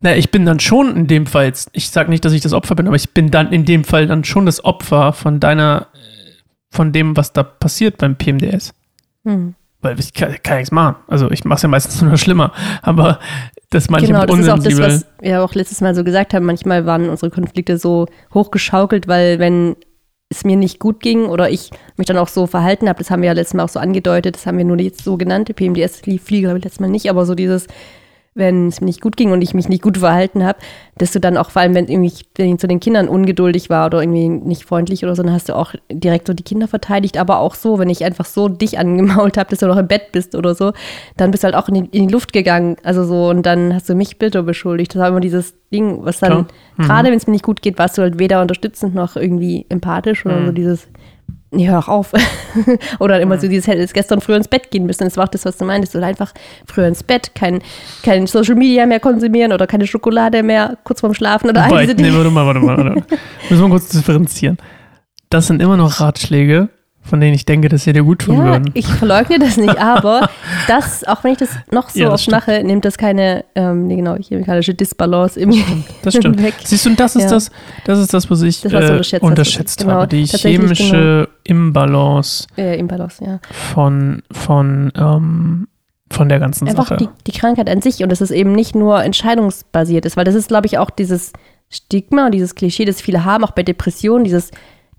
na, 0.00 0.16
ich 0.16 0.30
bin 0.30 0.46
dann 0.46 0.60
schon 0.60 0.96
in 0.96 1.06
dem 1.06 1.26
Fall, 1.26 1.46
jetzt, 1.46 1.68
ich 1.72 1.90
sage 1.90 2.08
nicht, 2.08 2.24
dass 2.24 2.32
ich 2.32 2.40
das 2.40 2.54
Opfer 2.54 2.74
bin, 2.74 2.86
aber 2.86 2.96
ich 2.96 3.10
bin 3.10 3.30
dann 3.30 3.52
in 3.52 3.66
dem 3.66 3.84
Fall 3.84 4.06
dann 4.06 4.24
schon 4.24 4.46
das 4.46 4.64
Opfer 4.64 5.12
von 5.12 5.40
deiner, 5.40 5.88
äh, 5.92 6.30
von 6.70 6.92
dem, 6.92 7.16
was 7.16 7.34
da 7.34 7.42
passiert 7.42 7.98
beim 7.98 8.16
PMDS. 8.16 8.72
Hm. 9.24 9.54
Weil 9.82 9.98
ich 10.00 10.14
kann, 10.14 10.34
kann 10.42 10.56
nichts 10.58 10.72
machen. 10.72 10.96
Also 11.06 11.30
ich 11.30 11.44
mache 11.44 11.56
es 11.56 11.62
ja 11.62 11.68
meistens 11.68 12.00
nur 12.00 12.12
noch 12.12 12.18
schlimmer. 12.18 12.52
Aber 12.82 13.18
das 13.70 13.88
meine 13.88 14.06
Genau, 14.06 14.20
ich 14.20 14.26
das 14.26 14.38
ist 14.38 14.48
auch 14.48 14.58
das, 14.58 14.78
was 14.78 15.06
wir 15.20 15.42
auch 15.42 15.54
letztes 15.54 15.80
Mal 15.80 15.94
so 15.94 16.04
gesagt 16.04 16.34
haben. 16.34 16.44
Manchmal 16.44 16.86
waren 16.86 17.08
unsere 17.08 17.30
Konflikte 17.30 17.78
so 17.78 18.06
hochgeschaukelt, 18.34 19.08
weil 19.08 19.38
wenn 19.38 19.76
es 20.30 20.44
mir 20.44 20.56
nicht 20.56 20.78
gut 20.78 21.00
ging 21.00 21.26
oder 21.26 21.50
ich 21.50 21.70
mich 21.96 22.06
dann 22.06 22.16
auch 22.16 22.28
so 22.28 22.46
verhalten 22.46 22.88
habe, 22.88 23.00
das 23.00 23.10
haben 23.10 23.20
wir 23.20 23.26
ja 23.26 23.32
letztes 23.32 23.54
Mal 23.54 23.64
auch 23.64 23.68
so 23.68 23.80
angedeutet, 23.80 24.36
das 24.36 24.46
haben 24.46 24.58
wir 24.58 24.64
nur 24.64 24.80
jetzt 24.80 25.04
so 25.04 25.16
genannt, 25.16 25.54
PMDS 25.54 26.06
lief 26.06 26.22
Fliege 26.22 26.48
habe 26.48 26.58
ich 26.58 26.64
letztes 26.64 26.80
Mal 26.80 26.88
nicht, 26.88 27.10
aber 27.10 27.26
so 27.26 27.34
dieses, 27.34 27.66
wenn 28.34 28.68
es 28.68 28.80
mir 28.80 28.86
nicht 28.86 29.00
gut 29.00 29.16
ging 29.16 29.32
und 29.32 29.42
ich 29.42 29.54
mich 29.54 29.68
nicht 29.68 29.82
gut 29.82 29.98
verhalten 29.98 30.44
habe, 30.44 30.60
dass 30.98 31.10
du 31.10 31.18
dann 31.18 31.36
auch, 31.36 31.50
vor 31.50 31.62
allem 31.62 31.74
wenn 31.74 31.88
irgendwie 31.88 32.12
wenn 32.36 32.54
ich 32.54 32.60
zu 32.60 32.68
den 32.68 32.78
Kindern 32.78 33.08
ungeduldig 33.08 33.70
war 33.70 33.86
oder 33.86 34.02
irgendwie 34.02 34.28
nicht 34.28 34.64
freundlich 34.64 35.02
oder 35.02 35.16
so, 35.16 35.24
dann 35.24 35.32
hast 35.32 35.48
du 35.48 35.56
auch 35.56 35.74
direkt 35.90 36.28
so 36.28 36.32
die 36.32 36.44
Kinder 36.44 36.68
verteidigt, 36.68 37.18
aber 37.18 37.40
auch 37.40 37.56
so, 37.56 37.80
wenn 37.80 37.90
ich 37.90 38.04
einfach 38.04 38.24
so 38.24 38.48
dich 38.48 38.78
angemault 38.78 39.36
habe, 39.36 39.50
dass 39.50 39.58
du 39.58 39.66
noch 39.66 39.78
im 39.78 39.88
Bett 39.88 40.12
bist 40.12 40.36
oder 40.36 40.54
so, 40.54 40.72
dann 41.16 41.32
bist 41.32 41.42
du 41.42 41.46
halt 41.46 41.56
auch 41.56 41.68
in 41.68 41.74
die, 41.74 41.98
in 41.98 42.06
die 42.06 42.12
Luft 42.12 42.32
gegangen, 42.32 42.76
also 42.84 43.04
so 43.04 43.30
und 43.30 43.44
dann 43.44 43.74
hast 43.74 43.88
du 43.88 43.96
mich 43.96 44.18
bitter 44.18 44.44
beschuldigt. 44.44 44.94
Das 44.94 45.00
war 45.00 45.08
immer 45.08 45.20
dieses 45.20 45.54
Ding, 45.72 46.04
was 46.04 46.18
dann. 46.20 46.46
Mhm. 46.76 46.82
gerade 46.82 47.08
wenn 47.10 47.16
es 47.16 47.26
mir 47.26 47.32
nicht 47.32 47.44
gut 47.44 47.62
geht, 47.62 47.78
warst 47.78 47.96
du 47.98 48.02
halt 48.02 48.18
weder 48.18 48.42
unterstützend 48.42 48.94
noch 48.94 49.16
irgendwie 49.16 49.66
empathisch 49.68 50.24
oder 50.26 50.36
Mhm. 50.40 50.46
so 50.46 50.52
dieses 50.52 50.88
Nee, 51.52 51.66
hör 51.68 51.80
auch 51.80 51.88
auf. 51.88 52.12
Oder 53.00 53.20
immer 53.20 53.36
so 53.40 53.48
dieses, 53.48 53.66
hättest 53.66 53.92
gestern 53.92 54.20
früher 54.20 54.36
ins 54.36 54.46
Bett 54.46 54.70
gehen 54.70 54.86
müssen. 54.86 55.02
Das 55.02 55.16
war 55.16 55.24
auch 55.24 55.28
das, 55.28 55.44
was 55.44 55.56
du 55.56 55.64
meintest. 55.64 55.96
Oder 55.96 56.06
einfach 56.06 56.32
früher 56.64 56.86
ins 56.86 57.02
Bett, 57.02 57.34
kein, 57.34 57.60
kein 58.04 58.28
Social 58.28 58.54
Media 58.54 58.86
mehr 58.86 59.00
konsumieren 59.00 59.52
oder 59.52 59.66
keine 59.66 59.88
Schokolade 59.88 60.44
mehr 60.44 60.78
kurz 60.84 61.00
vorm 61.00 61.12
Schlafen 61.12 61.50
oder 61.50 61.64
all 61.64 61.80
diese 61.86 61.94
nee, 61.94 62.04
Dinge. 62.04 62.18
warte 62.18 62.30
mal, 62.30 62.46
warte 62.46 62.60
mal. 62.60 62.76
Warte. 62.76 62.90
mal. 62.90 63.02
Müssen 63.50 63.62
wir 63.64 63.68
kurz 63.68 63.88
differenzieren. 63.88 64.58
Das 65.28 65.48
sind 65.48 65.60
immer 65.60 65.76
noch 65.76 65.98
Ratschläge, 66.00 66.68
von 67.02 67.18
denen 67.20 67.34
ich 67.34 67.46
denke, 67.46 67.68
dass 67.68 67.84
sie 67.84 67.92
dir 67.92 68.02
gut 68.04 68.20
tun 68.20 68.36
Ja, 68.36 68.44
würden. 68.44 68.70
ich 68.74 68.86
verleugne 68.86 69.38
das 69.38 69.56
nicht, 69.56 69.78
aber 69.80 70.28
das, 70.68 71.02
auch 71.04 71.24
wenn 71.24 71.32
ich 71.32 71.38
das 71.38 71.48
noch 71.72 71.88
so 71.88 71.98
Ja, 72.00 72.12
oft 72.12 72.22
stimmt. 72.22 72.36
mache, 72.46 72.62
nimmt 72.62 72.84
das 72.84 72.98
keine, 72.98 73.44
ähm, 73.54 73.86
nee, 73.86 73.96
genau, 73.96 74.16
chemikalische 74.16 74.74
Disbalance 74.74 75.40
im 75.40 75.50
Das 76.02 76.14
stimmt. 76.14 76.42
weg. 76.42 76.54
Siehst 76.62 76.84
du, 76.86 76.90
und 76.90 77.00
das 77.00 77.16
ist 77.16 77.24
Ja. 77.24 77.30
das, 77.30 77.50
das 77.84 77.98
ist 77.98 78.12
das, 78.14 78.30
was 78.30 78.42
ich 78.42 78.60
Das, 78.60 78.72
was 78.72 78.84
äh, 78.84 78.90
unterschätzt 78.92 79.22
unterschätzt, 79.24 79.78
hast. 79.80 79.86
Genau, 79.86 80.00
habe. 80.00 80.08
Die 80.08 80.26
tatsächlich, 80.26 80.60
chemische 80.60 81.28
Imbalance 81.44 82.46
Äh, 82.56 82.78
Imbalance, 82.78 83.24
ja. 83.24 83.40
von, 83.50 84.22
von, 84.30 84.92
ähm, 84.96 85.68
von 86.12 86.28
der 86.28 86.38
ganzen 86.40 86.68
Einfach 86.68 86.88
Sache. 86.88 86.96
die, 86.98 87.08
die 87.26 87.32
Krankheit 87.38 87.70
an 87.70 87.80
sich 87.82 88.02
und 88.02 88.10
dass 88.12 88.20
es 88.20 88.30
eben 88.30 88.52
nicht 88.52 88.74
nur 88.74 89.02
entscheidungsbasiert 89.02 90.04
ist, 90.04 90.16
weil 90.16 90.24
das 90.24 90.34
ist, 90.34 90.48
glaube 90.48 90.66
ich, 90.66 90.76
auch 90.78 90.90
dieses 90.90 91.32
Stigma 91.70 92.26
und 92.26 92.32
dieses 92.32 92.54
Klischee, 92.56 92.84
das 92.84 93.00
viele 93.00 93.24
haben, 93.24 93.44
auch 93.44 93.52
bei 93.52 93.62
Depressionen, 93.62 94.24
dieses, 94.24 94.50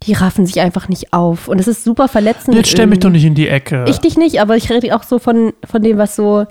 die 0.03 0.13
raffen 0.13 0.45
sich 0.45 0.59
einfach 0.61 0.89
nicht 0.89 1.13
auf. 1.13 1.47
Und 1.47 1.59
das 1.59 1.67
ist 1.67 1.83
super 1.83 2.07
verletzend. 2.07 2.55
Jetzt 2.55 2.69
stell 2.71 2.87
mich 2.87 2.99
doch 2.99 3.09
nicht 3.09 3.25
in 3.25 3.35
die 3.35 3.47
Ecke. 3.47 3.85
Ich 3.87 3.99
dich 3.99 4.17
nicht, 4.17 4.41
aber 4.41 4.57
ich 4.57 4.69
rede 4.69 4.95
auch 4.95 5.03
so 5.03 5.19
von, 5.19 5.53
von 5.63 5.81
dem, 5.83 5.97
was 5.97 6.15
so, 6.15 6.45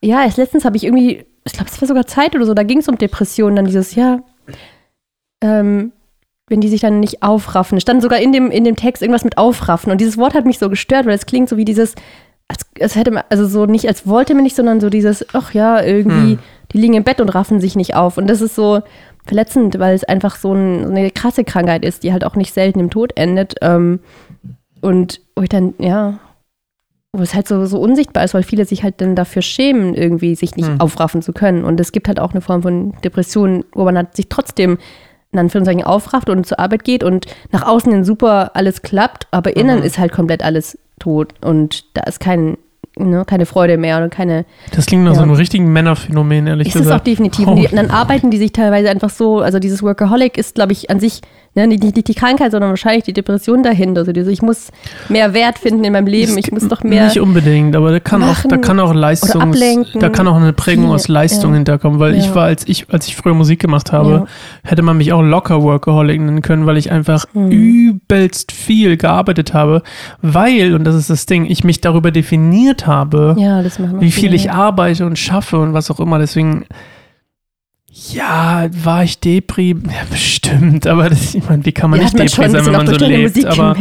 ja, 0.00 0.22
erst 0.22 0.36
letztens 0.38 0.64
habe 0.64 0.76
ich 0.76 0.84
irgendwie, 0.84 1.26
ich 1.44 1.52
glaube, 1.52 1.68
es 1.70 1.80
war 1.80 1.88
sogar 1.88 2.06
Zeit 2.06 2.36
oder 2.36 2.46
so, 2.46 2.54
da 2.54 2.62
ging 2.62 2.78
es 2.78 2.88
um 2.88 2.96
Depressionen, 2.96 3.56
dann 3.56 3.64
dieses, 3.64 3.94
ja, 3.96 4.20
ähm, 5.42 5.92
wenn 6.48 6.60
die 6.60 6.68
sich 6.68 6.80
dann 6.80 7.00
nicht 7.00 7.22
aufraffen. 7.22 7.76
Es 7.76 7.82
stand 7.82 8.00
sogar 8.00 8.20
in 8.20 8.32
dem, 8.32 8.50
in 8.50 8.64
dem 8.64 8.76
Text 8.76 9.02
irgendwas 9.02 9.24
mit 9.24 9.36
aufraffen. 9.38 9.92
Und 9.92 10.00
dieses 10.00 10.16
Wort 10.16 10.34
hat 10.34 10.46
mich 10.46 10.58
so 10.58 10.70
gestört, 10.70 11.04
weil 11.06 11.14
es 11.14 11.26
klingt 11.26 11.48
so 11.48 11.56
wie 11.56 11.64
dieses, 11.64 11.94
als, 12.48 12.60
als 12.80 12.94
hätte 12.96 13.10
man, 13.10 13.24
also 13.28 13.46
so 13.46 13.66
nicht 13.66 13.86
als 13.86 14.06
wollte 14.06 14.34
man 14.34 14.44
nicht, 14.44 14.56
sondern 14.56 14.80
so 14.80 14.88
dieses, 14.88 15.26
ach 15.34 15.52
ja, 15.52 15.82
irgendwie, 15.82 16.32
Hm. 16.32 16.38
die 16.72 16.78
liegen 16.78 16.94
im 16.94 17.04
Bett 17.04 17.20
und 17.20 17.28
raffen 17.28 17.60
sich 17.60 17.76
nicht 17.76 17.94
auf. 17.96 18.16
Und 18.16 18.28
das 18.28 18.40
ist 18.40 18.54
so 18.54 18.80
verletzend, 19.28 19.78
weil 19.78 19.94
es 19.94 20.04
einfach 20.04 20.36
so, 20.36 20.52
ein, 20.52 20.84
so 20.84 20.90
eine 20.90 21.10
krasse 21.10 21.44
Krankheit 21.44 21.84
ist, 21.84 22.02
die 22.02 22.12
halt 22.12 22.24
auch 22.24 22.34
nicht 22.36 22.52
selten 22.52 22.80
im 22.80 22.90
Tod 22.90 23.12
endet. 23.16 23.54
Ähm, 23.62 24.00
und 24.80 25.20
wo 25.36 25.42
ich 25.42 25.48
dann, 25.48 25.74
ja, 25.78 26.18
wo 27.12 27.22
es 27.22 27.34
halt 27.34 27.48
so, 27.48 27.64
so 27.66 27.78
unsichtbar 27.80 28.24
ist, 28.24 28.34
weil 28.34 28.42
viele 28.42 28.64
sich 28.64 28.82
halt 28.82 29.00
dann 29.00 29.14
dafür 29.16 29.42
schämen, 29.42 29.94
irgendwie 29.94 30.34
sich 30.34 30.56
nicht 30.56 30.68
Hm. 30.68 30.80
aufraffen 30.80 31.22
zu 31.22 31.32
können. 31.32 31.64
Und 31.64 31.80
es 31.80 31.92
gibt 31.92 32.08
halt 32.08 32.20
auch 32.20 32.32
eine 32.32 32.40
Form 32.40 32.62
von 32.62 32.92
Depression, 33.02 33.64
wo 33.72 33.84
man 33.84 33.96
halt 33.96 34.14
sich 34.16 34.28
trotzdem 34.28 34.78
in 35.32 35.38
Anführungszeichen 35.38 35.84
aufrafft 35.84 36.30
und 36.30 36.46
zur 36.46 36.58
Arbeit 36.58 36.84
geht 36.84 37.04
und 37.04 37.26
nach 37.52 37.66
außen 37.66 37.92
hin 37.92 38.04
super 38.04 38.52
alles 38.54 38.82
klappt, 38.82 39.26
aber 39.30 39.56
innen 39.56 39.80
Mhm. 39.80 39.84
ist 39.84 39.98
halt 39.98 40.10
komplett 40.12 40.42
alles 40.42 40.78
tot 40.98 41.34
und 41.44 41.84
da 41.96 42.02
ist 42.04 42.18
kein, 42.20 42.56
ne, 42.98 43.24
keine 43.26 43.46
Freude 43.46 43.76
mehr 43.78 44.02
und 44.02 44.10
keine. 44.10 44.44
das 44.74 44.86
klingt 44.86 45.04
nach 45.04 45.12
Ja. 45.12 45.16
so 45.18 45.22
einem 45.22 45.32
richtigen 45.32 45.72
Männerphänomen, 45.72 46.46
ehrlich 46.46 46.68
Ist 46.68 46.74
es 46.76 46.80
auch 46.82 46.84
gesagt. 46.84 47.06
definitiv. 47.06 47.46
Oh. 47.46 47.52
Und 47.52 47.56
die, 47.58 47.68
dann 47.74 47.90
arbeiten 47.90 48.30
die 48.30 48.38
sich 48.38 48.52
teilweise 48.52 48.90
einfach 48.90 49.10
so, 49.10 49.40
also 49.40 49.58
dieses 49.58 49.82
Workaholic 49.82 50.36
ist, 50.38 50.54
glaube 50.54 50.72
ich, 50.72 50.90
an 50.90 51.00
sich 51.00 51.20
ne, 51.54 51.66
nicht, 51.66 51.82
nicht 51.82 52.08
die 52.08 52.14
Krankheit, 52.14 52.52
sondern 52.52 52.70
wahrscheinlich 52.70 53.04
die 53.04 53.12
Depression 53.12 53.62
dahinter. 53.62 54.04
Also 54.06 54.12
ich 54.30 54.42
muss 54.42 54.68
mehr 55.08 55.34
Wert 55.34 55.58
finden 55.58 55.84
in 55.84 55.92
meinem 55.92 56.06
Leben, 56.06 56.36
ich 56.38 56.52
muss 56.52 56.68
doch 56.68 56.82
mehr. 56.84 57.04
Nicht 57.06 57.20
unbedingt, 57.20 57.74
aber 57.74 57.90
da 57.90 58.00
kann 58.00 58.22
auch, 58.22 58.36
da 58.48 58.56
kann 58.58 58.78
auch 58.80 58.94
ablenken. 58.94 60.00
da 60.00 60.08
kann 60.08 60.28
auch 60.28 60.36
eine 60.36 60.52
Prägung 60.52 60.86
Viel, 60.86 60.94
aus 60.94 61.08
Leistung 61.08 61.50
ja. 61.50 61.56
hinterkommen, 61.56 61.98
weil 61.98 62.14
ich 62.14 62.26
Ja. 62.26 62.34
war, 62.34 62.44
als 62.44 62.66
ich, 62.68 62.86
als 62.90 63.08
ich 63.08 63.16
früher 63.16 63.34
Musik 63.34 63.60
gemacht 63.60 63.92
habe, 63.92 64.10
Ja. 64.10 64.26
hätte 64.62 64.82
man 64.82 64.96
mich 64.98 65.12
auch 65.12 65.22
locker 65.22 65.62
Workaholic 65.62 66.20
nennen 66.20 66.42
können, 66.42 66.66
weil 66.66 66.76
ich 66.76 66.90
einfach 66.92 67.24
Hm. 67.32 67.50
übelst 67.50 68.52
viel 68.52 68.96
gearbeitet 68.96 69.54
habe, 69.54 69.82
weil, 70.22 70.74
und 70.74 70.84
das 70.84 70.94
ist 70.94 71.10
das 71.10 71.26
Ding, 71.26 71.46
ich 71.46 71.64
mich 71.64 71.80
darüber 71.80 72.10
definiert 72.10 72.86
habe, 72.88 73.36
ja, 73.38 73.62
wie 73.64 74.10
viel 74.10 74.24
viele, 74.24 74.34
ich 74.34 74.50
arbeite 74.50 75.06
und 75.06 75.16
schaffe 75.18 75.58
und 75.58 75.72
was 75.74 75.90
auch 75.90 76.00
immer. 76.00 76.18
Deswegen, 76.18 76.64
ja, 78.12 78.68
war 78.84 79.04
ich 79.04 79.18
Depri? 79.20 79.70
Ja, 79.70 80.02
bestimmt. 80.10 80.86
Aber 80.86 81.08
das, 81.10 81.34
ich 81.34 81.48
meine, 81.48 81.64
wie 81.64 81.72
kann 81.72 81.90
man 81.90 82.00
Ja, 82.00 82.04
nicht 82.04 82.16
man 82.16 82.26
Depri 82.26 82.50
sein, 82.50 82.66
wenn 82.66 82.72
man 82.72 82.86
so 82.86 82.96
lebt? 82.96 83.34
Musik 83.34 83.46
Aber 83.46 83.76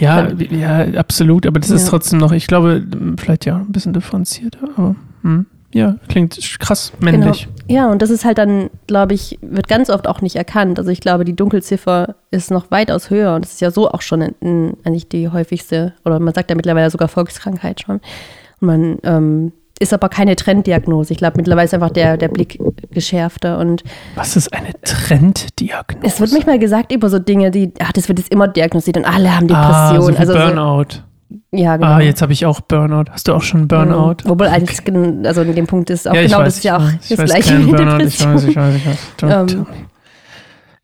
ja, 0.00 0.28
ja, 0.50 0.98
absolut. 0.98 1.46
Aber 1.46 1.60
das 1.60 1.70
ist 1.70 1.84
Ja. 1.84 1.90
trotzdem 1.90 2.18
noch, 2.18 2.32
ich 2.32 2.46
glaube, 2.46 2.84
vielleicht 3.18 3.46
ja 3.46 3.56
ein 3.56 3.72
bisschen 3.72 3.92
differenzierter. 3.92 4.68
Aber, 4.76 4.96
hm. 5.22 5.46
Ja, 5.74 5.96
klingt 6.08 6.38
krass 6.58 6.92
männlich. 7.00 7.48
Genau. 7.66 7.80
Ja, 7.80 7.90
und 7.90 8.02
das 8.02 8.10
ist 8.10 8.24
halt 8.24 8.38
dann, 8.38 8.68
glaube 8.86 9.14
ich, 9.14 9.38
wird 9.40 9.68
ganz 9.68 9.88
oft 9.88 10.06
auch 10.06 10.20
nicht 10.20 10.36
erkannt. 10.36 10.78
Also 10.78 10.90
ich 10.90 11.00
glaube, 11.00 11.24
die 11.24 11.34
Dunkelziffer 11.34 12.14
ist 12.30 12.50
noch 12.50 12.70
weitaus 12.70 13.10
höher 13.10 13.34
und 13.34 13.44
das 13.44 13.52
ist 13.52 13.60
ja 13.60 13.70
so 13.70 13.90
auch 13.90 14.02
schon 14.02 14.20
in, 14.20 14.34
in, 14.40 14.76
eigentlich 14.84 15.08
die 15.08 15.28
häufigste, 15.30 15.94
oder 16.04 16.18
man 16.18 16.34
sagt 16.34 16.50
ja 16.50 16.56
mittlerweile 16.56 16.90
sogar 16.90 17.08
Volkskrankheit 17.08 17.80
schon. 17.80 18.00
Und 18.60 18.66
man 18.66 18.98
ähm, 19.02 19.52
ist 19.78 19.92
aber 19.94 20.08
keine 20.08 20.36
Trenddiagnose. 20.36 21.12
Ich 21.12 21.18
glaube, 21.18 21.38
mittlerweile 21.38 21.64
ist 21.64 21.74
einfach 21.74 21.90
der, 21.90 22.16
der 22.16 22.28
Blick 22.28 22.58
geschärfter 22.90 23.58
und 23.58 23.82
Was 24.14 24.36
ist 24.36 24.52
eine 24.52 24.72
Trenddiagnose? 24.82 26.06
es 26.06 26.20
wird 26.20 26.32
manchmal 26.32 26.58
gesagt 26.58 26.92
über 26.92 27.08
so 27.08 27.18
Dinge, 27.18 27.50
die, 27.50 27.72
ach, 27.80 27.92
das 27.92 28.08
wird 28.08 28.18
jetzt 28.18 28.30
immer 28.30 28.46
diagnostiziert 28.46 29.04
und 29.04 29.12
alle 29.12 29.34
haben 29.34 29.50
ah, 29.52 29.88
so 29.88 30.08
Depressionen. 30.08 30.16
also 30.18 30.32
so, 30.32 30.38
Burnout. 30.38 31.11
Ja, 31.52 31.76
genau. 31.76 31.88
Ah, 31.88 32.00
jetzt 32.00 32.22
habe 32.22 32.32
ich 32.32 32.44
auch 32.46 32.60
Burnout. 32.60 33.04
Hast 33.10 33.28
du 33.28 33.34
auch 33.34 33.42
schon 33.42 33.68
Burnout? 33.68 34.16
Mhm. 34.24 34.28
Wobei 34.30 34.50
eigentlich, 34.50 34.82
gen- 34.84 35.26
also 35.26 35.42
in 35.42 35.54
dem 35.54 35.66
Punkt 35.66 35.90
ist 35.90 36.08
auch 36.08 36.14
Ja, 36.14 36.22
genau 36.22 36.38
weiß, 36.38 36.44
das 36.46 36.56
ist 36.58 36.64
ja 36.64 36.76
auch 36.78 36.90
das 37.08 37.18
weiß 37.18 37.24
gleiche 37.30 37.58
wie 37.66 37.70
Burnout, 37.70 38.04
ich 38.04 38.24
weiß, 38.24 38.44
ich 38.44 38.56
weiß, 38.56 38.74
ich 38.76 38.86
weiß. 38.86 38.98
Don't 39.20 39.46
tell 39.46 39.58
Ähm. 39.60 39.66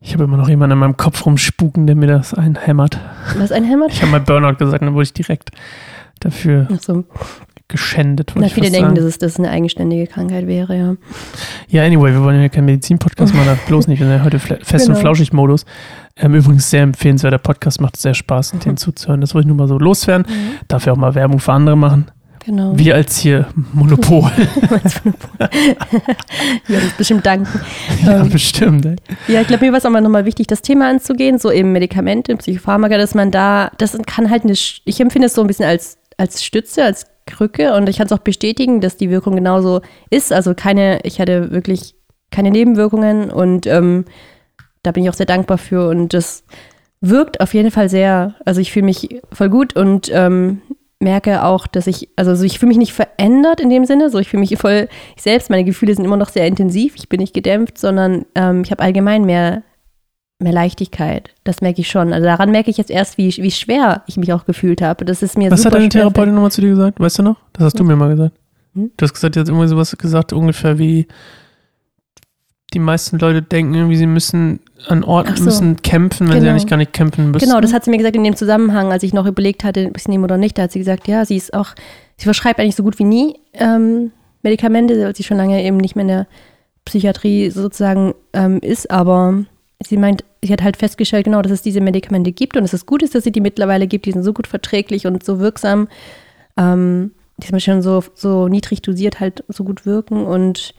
Ich 0.00 0.12
habe 0.14 0.24
immer 0.24 0.36
noch 0.36 0.48
jemanden 0.48 0.74
in 0.74 0.78
meinem 0.78 0.96
Kopf 0.96 1.26
rumspuken, 1.26 1.86
der 1.88 1.96
mir 1.96 2.06
das 2.06 2.32
einhämmert. 2.32 2.98
Was 3.36 3.50
ein 3.50 3.64
Hämmert? 3.64 3.92
Ich 3.92 4.00
habe 4.02 4.12
mal 4.12 4.20
Burnout 4.20 4.54
gesagt, 4.56 4.82
dann 4.82 4.94
wurde 4.94 5.02
ich 5.04 5.12
direkt 5.12 5.50
dafür 6.20 6.68
Achso. 6.72 7.04
Geschändet. 7.68 8.32
Na, 8.34 8.48
viele 8.48 8.70
denken, 8.70 8.94
dass 8.94 9.04
es 9.04 9.18
das 9.18 9.38
eine 9.38 9.50
eigenständige 9.50 10.06
Krankheit 10.06 10.46
wäre, 10.46 10.76
ja. 10.76 10.94
Ja, 11.68 11.84
anyway, 11.84 12.12
wir 12.12 12.22
wollen 12.22 12.40
ja 12.40 12.48
keinen 12.48 12.64
Medizin-Podcast 12.64 13.34
machen, 13.34 13.58
bloß 13.68 13.88
nicht. 13.88 14.00
Wir 14.00 14.06
sind 14.06 14.16
ja 14.16 14.24
heute 14.24 14.38
fest 14.38 14.72
und 14.72 14.94
Genau. 14.94 14.98
flauschig 15.00 15.32
Modus. 15.32 15.64
Ähm, 16.16 16.34
übrigens 16.34 16.70
sehr 16.70 16.82
empfehlenswerter 16.82 17.38
Podcast, 17.38 17.80
macht 17.80 17.96
sehr 17.96 18.14
Spaß, 18.14 18.52
den 18.64 18.76
zuzuhören. 18.78 19.20
Das 19.20 19.34
wollte 19.34 19.44
ich 19.44 19.48
nur 19.48 19.56
mal 19.56 19.68
so 19.68 19.78
loswerden. 19.78 20.26
Darf 20.66 20.86
ja 20.86 20.92
auch 20.92 20.96
mal 20.96 21.14
Werbung 21.14 21.38
für 21.40 21.52
andere 21.52 21.76
machen. 21.76 22.10
Genau. 22.44 22.72
Wir 22.78 22.94
als 22.94 23.18
hier 23.18 23.46
Monopol. 23.74 24.30
Ja, 26.68 26.80
das 26.80 26.92
bestimmt 26.96 27.24
danken. 27.26 27.48
ja, 28.04 28.20
Ähm, 28.22 28.30
bestimmt. 28.30 28.86
Ey. 28.86 28.96
Ja, 29.28 29.40
ich 29.40 29.46
glaube, 29.48 29.64
mir 29.66 29.72
war 29.72 29.78
es 29.78 29.86
auch 29.86 29.90
mal 29.90 30.00
nochmal 30.00 30.24
wichtig, 30.24 30.46
das 30.46 30.62
Thema 30.62 30.88
anzugehen, 30.88 31.38
so 31.38 31.50
eben 31.50 31.72
Medikamente, 31.72 32.36
Psychopharmaka, 32.36 32.96
dass 32.98 33.14
man 33.14 33.30
da, 33.30 33.70
das 33.78 33.96
kann 34.06 34.30
halt 34.30 34.44
eine, 34.44 34.52
ich 34.52 35.00
empfinde 35.00 35.26
es 35.26 35.34
so 35.34 35.40
ein 35.42 35.46
bisschen 35.46 35.66
als, 35.66 35.98
als 36.16 36.42
Stütze, 36.44 36.84
als 36.84 37.06
Krücke 37.28 37.74
und 37.74 37.88
ich 37.88 37.98
kann 37.98 38.06
es 38.06 38.12
auch 38.12 38.18
bestätigen, 38.18 38.80
dass 38.80 38.96
die 38.96 39.10
Wirkung 39.10 39.36
genauso 39.36 39.80
ist. 40.10 40.32
Also 40.32 40.54
keine, 40.54 41.00
ich 41.04 41.20
hatte 41.20 41.50
wirklich 41.52 41.94
keine 42.30 42.50
Nebenwirkungen 42.50 43.30
und 43.30 43.66
ähm, 43.66 44.04
da 44.82 44.92
bin 44.92 45.04
ich 45.04 45.10
auch 45.10 45.14
sehr 45.14 45.26
dankbar 45.26 45.58
für 45.58 45.88
und 45.88 46.14
das 46.14 46.44
wirkt 47.00 47.40
auf 47.40 47.54
jeden 47.54 47.70
Fall 47.70 47.88
sehr, 47.88 48.34
also 48.44 48.60
ich 48.60 48.72
fühle 48.72 48.86
mich 48.86 49.20
voll 49.32 49.48
gut 49.48 49.76
und 49.76 50.10
ähm, 50.12 50.62
merke 51.00 51.44
auch, 51.44 51.66
dass 51.66 51.86
ich, 51.86 52.08
also 52.16 52.34
so 52.34 52.44
ich 52.44 52.58
fühle 52.58 52.68
mich 52.68 52.78
nicht 52.78 52.92
verändert 52.92 53.60
in 53.60 53.70
dem 53.70 53.84
Sinne, 53.84 54.10
so 54.10 54.18
ich 54.18 54.28
fühle 54.28 54.40
mich 54.40 54.56
voll 54.58 54.88
ich 55.16 55.22
selbst, 55.22 55.50
meine 55.50 55.64
Gefühle 55.64 55.94
sind 55.94 56.04
immer 56.04 56.16
noch 56.16 56.28
sehr 56.28 56.46
intensiv, 56.46 56.94
ich 56.96 57.08
bin 57.08 57.20
nicht 57.20 57.34
gedämpft, 57.34 57.78
sondern 57.78 58.24
ähm, 58.34 58.62
ich 58.64 58.70
habe 58.70 58.82
allgemein 58.82 59.24
mehr, 59.24 59.62
mehr 60.40 60.52
Leichtigkeit. 60.52 61.30
Das 61.44 61.60
merke 61.60 61.80
ich 61.80 61.90
schon. 61.90 62.12
Also 62.12 62.24
daran 62.24 62.50
merke 62.50 62.70
ich 62.70 62.76
jetzt 62.76 62.90
erst, 62.90 63.18
wie, 63.18 63.28
wie 63.28 63.50
schwer 63.50 64.02
ich 64.06 64.16
mich 64.16 64.32
auch 64.32 64.44
gefühlt 64.46 64.80
habe. 64.82 65.04
Das 65.04 65.22
ist 65.22 65.36
mir 65.36 65.50
Was 65.50 65.64
hat 65.64 65.74
deine 65.74 65.88
Therapeutin 65.88 66.34
nochmal 66.34 66.52
zu 66.52 66.60
dir 66.60 66.70
gesagt? 66.70 67.00
Weißt 67.00 67.18
du 67.18 67.22
noch? 67.22 67.36
Das 67.54 67.64
hast 67.64 67.78
du 67.78 67.84
mir 67.84 67.96
mal 67.96 68.10
gesagt. 68.10 68.36
Hm? 68.74 68.90
Du 68.96 69.02
hast 69.02 69.14
gesagt, 69.14 69.34
jetzt 69.36 69.48
irgendwie 69.48 69.66
sowas 69.68 69.96
gesagt, 69.98 70.32
ungefähr 70.32 70.78
wie 70.78 71.06
die 72.74 72.78
meisten 72.78 73.18
Leute 73.18 73.42
denken 73.42 73.74
irgendwie, 73.74 73.96
sie 73.96 74.06
müssen 74.06 74.60
an 74.86 75.02
Orten 75.02 75.36
so. 75.36 75.44
müssen 75.44 75.76
kämpfen, 75.82 76.28
wenn 76.28 76.34
sie 76.34 76.40
Genau. 76.40 76.50
eigentlich 76.50 76.66
gar 76.66 76.76
nicht 76.76 76.92
kämpfen 76.92 77.30
müssen. 77.30 77.44
Genau, 77.46 77.60
das 77.60 77.72
hat 77.72 77.84
sie 77.84 77.90
mir 77.90 77.96
gesagt 77.96 78.14
in 78.14 78.22
dem 78.24 78.36
Zusammenhang, 78.36 78.92
als 78.92 79.02
ich 79.02 79.12
noch 79.14 79.26
überlegt 79.26 79.64
hatte, 79.64 79.86
ob 79.86 79.96
ich 79.96 80.02
es 80.02 80.08
nehme 80.08 80.24
oder 80.24 80.36
nicht. 80.36 80.56
Da 80.58 80.62
hat 80.64 80.72
sie 80.72 80.78
gesagt, 80.78 81.08
ja, 81.08 81.24
sie 81.24 81.36
ist 81.36 81.54
auch, 81.54 81.70
sie 82.16 82.24
verschreibt 82.24 82.60
eigentlich 82.60 82.76
so 82.76 82.82
gut 82.82 82.98
wie 82.98 83.04
nie 83.04 83.36
ähm, 83.54 84.12
Medikamente, 84.42 85.02
weil 85.02 85.16
sie 85.16 85.24
schon 85.24 85.38
lange 85.38 85.64
eben 85.64 85.78
nicht 85.78 85.96
mehr 85.96 86.02
in 86.02 86.08
der 86.08 86.26
Psychiatrie 86.84 87.50
sozusagen 87.50 88.14
ähm, 88.34 88.60
ist, 88.60 88.90
aber 88.90 89.44
sie 89.84 89.96
meint, 89.96 90.24
sie 90.42 90.52
hat 90.52 90.62
halt 90.62 90.76
festgestellt, 90.76 91.24
genau, 91.24 91.42
dass 91.42 91.52
es 91.52 91.62
diese 91.62 91.80
Medikamente 91.80 92.32
gibt 92.32 92.56
und 92.56 92.62
dass 92.62 92.72
es 92.72 92.86
gut 92.86 93.02
ist, 93.02 93.14
dass 93.14 93.24
sie 93.24 93.32
die 93.32 93.40
mittlerweile 93.40 93.86
gibt, 93.86 94.06
die 94.06 94.12
sind 94.12 94.22
so 94.24 94.32
gut 94.32 94.46
verträglich 94.46 95.06
und 95.06 95.24
so 95.24 95.38
wirksam, 95.38 95.88
ähm, 96.56 97.12
die 97.38 97.46
sind 97.46 97.62
schon 97.62 97.82
so, 97.82 98.02
so 98.14 98.48
niedrig 98.48 98.82
dosiert 98.82 99.20
halt 99.20 99.44
so 99.48 99.62
gut 99.64 99.86
wirken 99.86 100.24
und 100.26 100.74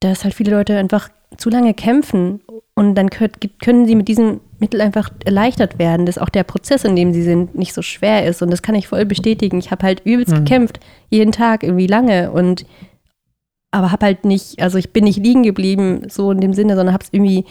dass 0.00 0.24
halt 0.24 0.32
viele 0.34 0.52
Leute 0.52 0.76
einfach 0.78 1.10
zu 1.36 1.50
lange 1.50 1.74
kämpfen 1.74 2.40
und 2.74 2.94
dann 2.94 3.10
könnt, 3.10 3.36
können 3.62 3.86
sie 3.86 3.94
mit 3.94 4.08
diesem 4.08 4.40
Mittel 4.58 4.80
einfach 4.80 5.10
erleichtert 5.26 5.78
werden, 5.78 6.06
dass 6.06 6.16
auch 6.16 6.30
der 6.30 6.44
Prozess, 6.44 6.84
in 6.84 6.96
dem 6.96 7.12
sie 7.12 7.22
sind, 7.22 7.54
nicht 7.54 7.74
so 7.74 7.82
schwer 7.82 8.26
ist. 8.26 8.40
Und 8.42 8.50
das 8.50 8.62
kann 8.62 8.74
ich 8.74 8.88
voll 8.88 9.04
bestätigen. 9.04 9.58
Ich 9.58 9.70
habe 9.70 9.84
halt 9.86 10.00
übelst 10.04 10.32
Mhm. 10.32 10.36
gekämpft, 10.44 10.80
jeden 11.10 11.32
Tag 11.32 11.62
irgendwie 11.62 11.86
lange 11.86 12.30
und 12.32 12.64
aber 13.70 13.92
habe 13.92 14.06
halt 14.06 14.24
nicht, 14.24 14.60
also 14.60 14.78
ich 14.78 14.92
bin 14.92 15.04
nicht 15.04 15.18
liegen 15.18 15.42
geblieben, 15.42 16.06
so 16.08 16.32
in 16.32 16.40
dem 16.40 16.54
Sinne, 16.54 16.74
sondern 16.74 16.92
habe 16.94 17.04
es 17.04 17.10
irgendwie 17.12 17.44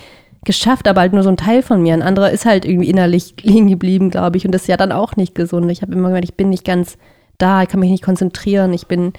geschafft, 0.45 0.87
aber 0.87 1.01
halt 1.01 1.13
nur 1.13 1.23
so 1.23 1.29
ein 1.29 1.37
Teil 1.37 1.61
von 1.61 1.81
mir. 1.81 1.93
Ein 1.93 2.01
anderer 2.01 2.31
ist 2.31 2.45
halt 2.45 2.65
irgendwie 2.65 2.89
innerlich 2.89 3.35
liegen 3.41 3.67
geblieben, 3.67 4.09
glaube 4.09 4.37
ich. 4.37 4.45
Und 4.45 4.53
das 4.53 4.63
ist 4.63 4.67
ja 4.67 4.77
dann 4.77 4.91
auch 4.91 5.15
nicht 5.15 5.35
gesund. 5.35 5.71
Ich 5.71 5.81
habe 5.81 5.93
immer 5.93 6.09
gemerkt, 6.09 6.29
ich 6.29 6.35
bin 6.35 6.49
nicht 6.49 6.65
ganz 6.65 6.97
da, 7.37 7.63
ich 7.63 7.69
kann 7.69 7.79
mich 7.79 7.89
nicht 7.89 8.03
konzentrieren, 8.03 8.73
ich 8.73 8.87
bin 8.87 9.13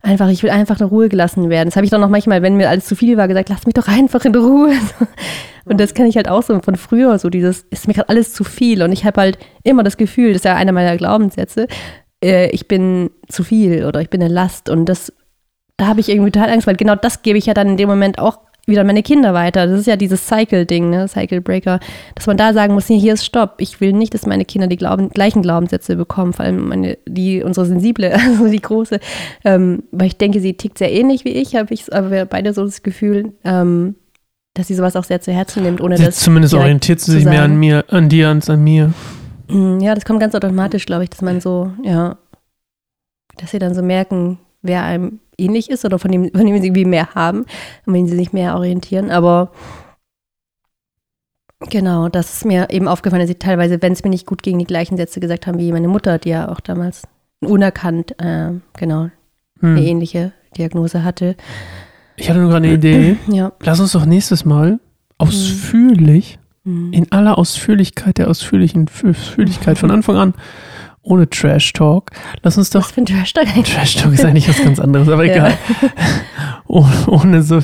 einfach, 0.00 0.28
ich 0.28 0.42
will 0.42 0.50
einfach 0.50 0.80
in 0.80 0.86
Ruhe 0.86 1.08
gelassen 1.08 1.50
werden. 1.50 1.68
Das 1.68 1.76
habe 1.76 1.84
ich 1.84 1.90
dann 1.90 2.00
noch 2.00 2.08
manchmal, 2.08 2.42
wenn 2.42 2.56
mir 2.56 2.68
alles 2.70 2.86
zu 2.86 2.94
viel 2.94 3.16
war, 3.16 3.28
gesagt, 3.28 3.48
lass 3.48 3.66
mich 3.66 3.74
doch 3.74 3.88
einfach 3.88 4.24
in 4.24 4.34
Ruhe. 4.34 4.72
Und 5.64 5.80
das 5.80 5.94
kenne 5.94 6.08
ich 6.08 6.16
halt 6.16 6.28
auch 6.28 6.42
so 6.42 6.60
von 6.60 6.76
früher, 6.76 7.18
so 7.18 7.28
dieses, 7.28 7.66
ist 7.70 7.88
mir 7.88 7.94
gerade 7.94 8.08
alles 8.08 8.32
zu 8.32 8.44
viel. 8.44 8.82
Und 8.82 8.92
ich 8.92 9.04
habe 9.04 9.20
halt 9.20 9.38
immer 9.64 9.82
das 9.82 9.96
Gefühl, 9.96 10.28
das 10.28 10.36
ist 10.36 10.44
ja 10.44 10.54
einer 10.54 10.70
meiner 10.70 10.96
Glaubenssätze, 10.96 11.66
äh, 12.22 12.48
ich 12.50 12.68
bin 12.68 13.10
zu 13.28 13.42
viel 13.42 13.84
oder 13.84 14.00
ich 14.00 14.08
bin 14.08 14.22
eine 14.22 14.32
Last. 14.32 14.68
Und 14.68 14.86
das, 14.86 15.12
da 15.76 15.88
habe 15.88 15.98
ich 15.98 16.08
irgendwie 16.08 16.30
total 16.30 16.50
Angst, 16.50 16.68
weil 16.68 16.76
genau 16.76 16.94
das 16.94 17.22
gebe 17.22 17.38
ich 17.38 17.46
ja 17.46 17.54
dann 17.54 17.70
in 17.70 17.76
dem 17.76 17.88
Moment 17.88 18.20
auch 18.20 18.45
wieder 18.66 18.82
meine 18.84 19.02
Kinder 19.02 19.32
weiter. 19.32 19.66
Das 19.66 19.80
ist 19.80 19.86
ja 19.86 19.96
dieses 19.96 20.26
Cycle-Ding, 20.26 20.90
ne? 20.90 21.08
Cycle 21.08 21.40
Breaker, 21.40 21.78
dass 22.14 22.26
man 22.26 22.36
da 22.36 22.52
sagen 22.52 22.74
muss, 22.74 22.86
hier 22.88 23.14
ist 23.14 23.24
Stopp. 23.24 23.54
Ich 23.58 23.80
will 23.80 23.92
nicht, 23.92 24.12
dass 24.12 24.26
meine 24.26 24.44
Kinder 24.44 24.66
die 24.66 24.76
Glauben, 24.76 25.08
gleichen 25.10 25.40
Glaubenssätze 25.42 25.96
bekommen, 25.96 26.32
vor 26.32 26.44
allem 26.44 26.68
meine, 26.68 26.98
die, 27.06 27.42
unsere 27.42 27.66
sensible, 27.66 28.12
also 28.14 28.48
die 28.48 28.60
große, 28.60 28.98
ähm, 29.44 29.84
weil 29.92 30.08
ich 30.08 30.16
denke, 30.16 30.40
sie 30.40 30.54
tickt 30.54 30.78
sehr 30.78 30.92
ähnlich 30.92 31.24
wie 31.24 31.30
ich, 31.30 31.54
habe 31.54 31.72
ich, 31.72 31.92
aber 31.94 32.10
wir 32.10 32.20
haben 32.20 32.28
beide 32.28 32.52
so 32.52 32.64
das 32.64 32.82
Gefühl, 32.82 33.32
ähm, 33.44 33.94
dass 34.54 34.68
sie 34.68 34.74
sowas 34.74 34.96
auch 34.96 35.04
sehr 35.04 35.20
zu 35.20 35.32
Herzen 35.32 35.62
nimmt, 35.62 35.80
ohne 35.80 35.96
Sie, 35.96 36.04
das 36.04 36.18
zumindest 36.18 36.54
orientiert 36.54 36.98
sie 37.00 37.12
sich 37.12 37.24
mehr 37.24 37.42
an 37.42 37.56
mir, 37.56 37.84
an 37.88 38.08
dir 38.08 38.30
als 38.30 38.48
an 38.50 38.64
mir. 38.64 38.92
Mm, 39.48 39.80
Ja, 39.80 39.94
das 39.94 40.04
kommt 40.04 40.18
ganz 40.18 40.34
automatisch, 40.34 40.86
glaube 40.86 41.04
ich, 41.04 41.10
dass 41.10 41.22
man 41.22 41.40
so, 41.40 41.70
ja, 41.84 42.16
dass 43.36 43.50
sie 43.50 43.58
dann 43.58 43.74
so 43.74 43.82
merken, 43.82 44.38
wer 44.62 44.82
einem 44.82 45.20
ähnlich 45.38 45.70
ist 45.70 45.84
oder 45.84 45.98
von 45.98 46.10
dem, 46.10 46.30
von 46.32 46.46
dem 46.46 46.58
sie 46.60 46.66
irgendwie 46.68 46.84
mehr 46.84 47.14
haben 47.14 47.46
und 47.86 47.94
wenn 47.94 48.06
sie 48.06 48.16
sich 48.16 48.32
mehr 48.32 48.54
orientieren. 48.56 49.10
Aber 49.10 49.50
genau, 51.70 52.08
das 52.08 52.34
ist 52.34 52.44
mir 52.44 52.68
eben 52.70 52.88
aufgefallen, 52.88 53.20
dass 53.20 53.28
sie 53.28 53.34
teilweise, 53.36 53.80
wenn 53.82 53.92
es 53.92 54.04
mir 54.04 54.10
nicht 54.10 54.26
gut 54.26 54.42
ging, 54.42 54.58
die 54.58 54.64
gleichen 54.64 54.96
Sätze 54.96 55.20
gesagt 55.20 55.46
haben 55.46 55.58
wie 55.58 55.72
meine 55.72 55.88
Mutter, 55.88 56.18
die 56.18 56.30
ja 56.30 56.48
auch 56.48 56.60
damals 56.60 57.02
unerkannt, 57.40 58.18
äh, 58.20 58.52
genau, 58.76 59.10
eine 59.62 59.76
Hm. 59.76 59.76
ähnliche 59.78 60.32
Diagnose 60.56 61.04
hatte. 61.04 61.36
Ich 62.16 62.28
hatte 62.30 62.40
nur 62.40 62.50
gerade 62.50 62.66
eine 62.66 62.74
Idee. 62.74 63.16
Ja. 63.28 63.52
Lass 63.60 63.80
uns 63.80 63.92
doch 63.92 64.06
nächstes 64.06 64.44
Mal 64.44 64.80
ausführlich, 65.18 66.38
Mm. 66.68 66.92
in 66.92 67.12
aller 67.12 67.38
Ausführlichkeit 67.38 68.18
der 68.18 68.28
ausführlichen 68.28 68.90
Ausführlichkeit 69.08 69.78
von 69.78 69.92
Anfang 69.92 70.16
an, 70.16 70.34
ohne 71.06 71.30
Trash 71.30 71.72
Talk, 71.72 72.10
lass 72.42 72.58
uns 72.58 72.70
doch 72.70 72.80
Was 72.80 72.90
für 72.90 73.00
ein 73.00 73.06
Trash-Talk 73.06 73.46
eigentlich? 73.46 73.74
Trash 73.74 73.94
Talk 73.96 74.12
ist 74.12 74.24
eigentlich 74.24 74.48
was 74.48 74.60
ganz 74.62 74.80
anderes, 74.80 75.08
aber 75.08 75.24
Ja. 75.24 75.32
egal. 75.32 75.52
Oh, 76.68 76.84
ohne, 77.06 77.44
so, 77.44 77.60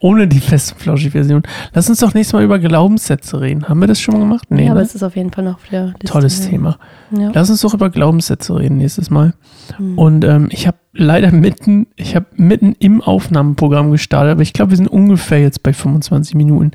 ohne 0.00 0.26
die 0.26 0.40
feste 0.40 0.74
flauschige 0.74 1.10
Version. 1.10 1.42
Lass 1.74 1.90
uns 1.90 2.00
doch 2.00 2.14
nächstes 2.14 2.32
Mal 2.32 2.44
über 2.44 2.58
Glaubenssätze 2.58 3.42
reden. 3.42 3.68
Haben 3.68 3.80
wir 3.80 3.86
das 3.88 4.00
schon 4.00 4.14
mal 4.14 4.20
gemacht? 4.20 4.46
ja, 4.48 4.70
aber 4.70 4.80
ne? 4.80 4.86
es 4.86 4.94
ist 4.94 5.02
auf 5.02 5.16
jeden 5.16 5.30
Fall 5.30 5.44
noch 5.44 5.56
auf 5.56 5.68
der 5.70 5.88
Liste. 5.88 6.06
Tolles 6.06 6.48
Thema. 6.48 6.78
Ja. 7.10 7.30
Lass 7.34 7.50
uns 7.50 7.60
doch 7.60 7.74
über 7.74 7.90
Glaubenssätze 7.90 8.58
reden 8.58 8.78
nächstes 8.78 9.10
Mal. 9.10 9.34
Mm. 9.78 9.98
Und 9.98 10.24
ähm, 10.24 10.48
ich 10.50 10.66
habe 10.66 10.78
leider 10.94 11.30
mitten, 11.30 11.88
ich 11.96 12.16
habe 12.16 12.24
mitten 12.36 12.74
im 12.78 13.02
Aufnahmeprogramm 13.02 13.90
gestartet, 13.90 14.32
aber 14.32 14.42
ich 14.42 14.54
glaube, 14.54 14.70
wir 14.70 14.78
sind 14.78 14.88
ungefähr 14.88 15.42
jetzt 15.42 15.62
bei 15.62 15.74
25 15.74 16.34
Minuten. 16.34 16.70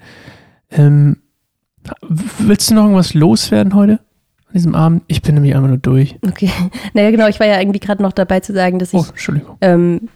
Ähm, 0.69 1.17
willst 2.37 2.69
du 2.69 2.75
noch 2.75 2.83
irgendwas 2.83 3.15
loswerden 3.15 3.73
heute? 3.73 3.99
An 4.53 4.57
diesem 4.59 4.75
Abend? 4.75 5.03
Ich 5.07 5.21
bin 5.23 5.33
nämlich 5.35 5.55
einfach 5.55 5.67
nur 5.67 5.77
durch. 5.77 6.15
Okay. 6.25 6.49
Naja, 6.93 7.09
genau, 7.11 7.27
ich 7.27 7.39
war 7.39 7.47
ja 7.47 7.59
irgendwie 7.59 7.79
gerade 7.79 8.03
noch 8.03 8.11
dabei 8.13 8.39
zu 8.39 8.53
sagen, 8.53 8.77
dass 8.79 8.93
ich 8.93 8.99
Oh, 8.99 9.05
Entschuldigung. 9.09 9.57
ähm, 9.61 10.09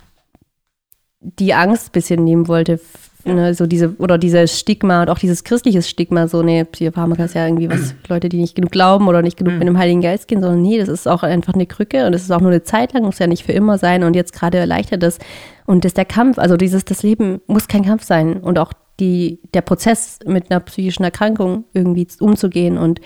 die 1.20 1.54
Angst 1.54 1.88
ein 1.90 1.92
bisschen 1.94 2.24
nehmen 2.24 2.48
wollte, 2.48 2.80
ne, 3.26 3.54
so 3.56 3.66
diese, 3.66 3.96
oder 3.98 4.18
dieses 4.18 4.58
Stigma 4.58 5.02
und 5.02 5.10
auch 5.10 5.18
dieses 5.20 5.44
christliches 5.44 5.90
Stigma, 5.90 6.28
so, 6.28 6.44
ne, 6.44 6.64
Psychopharmaka 6.66 7.26
ist 7.26 7.34
ja 7.34 7.46
irgendwie 7.48 7.70
was, 7.70 7.96
Leute, 8.08 8.30
die 8.30 8.38
nicht 8.40 8.56
genug 8.56 8.72
glauben 8.72 9.08
oder 9.08 9.22
nicht 9.24 9.38
genug 9.38 9.54
Mhm. 9.54 9.60
mit 9.60 9.68
dem 9.68 9.78
Heiligen 9.78 10.02
Geist 10.02 10.28
gehen, 10.28 10.42
sondern 10.42 10.62
nee, 10.62 10.78
das 10.78 10.88
ist 10.88 11.08
auch 11.08 11.24
einfach 11.24 11.54
eine 11.56 11.66
Krücke 11.66 12.06
und 12.06 12.12
das 12.12 12.22
ist 12.22 12.32
auch 12.32 12.40
nur 12.42 12.52
eine 12.52 12.64
Zeit 12.64 12.94
lang, 12.94 13.04
muss 13.04 13.20
ja 13.20 13.28
nicht 13.28 13.44
für 13.44 13.52
immer 13.54 13.78
sein 13.80 14.04
und 14.04 14.16
jetzt 14.16 14.34
gerade 14.34 14.60
erleichtert 14.60 15.02
das. 15.02 15.18
Und 15.66 15.84
das 15.84 15.96
der 15.96 16.06
Kampf, 16.06 16.38
also 16.38 16.56
dieses, 16.56 16.86
das 16.86 17.02
Leben 17.04 17.42
muss 17.48 17.68
kein 17.68 17.84
Kampf 17.84 18.04
sein 18.04 18.38
und 18.38 18.60
auch 18.60 18.72
die, 19.00 19.40
der 19.54 19.62
Prozess 19.62 20.20
mit 20.26 20.50
einer 20.50 20.60
psychischen 20.62 21.04
Erkrankung 21.04 21.66
irgendwie 21.74 22.08
umzugehen 22.20 22.78
und 22.78 23.02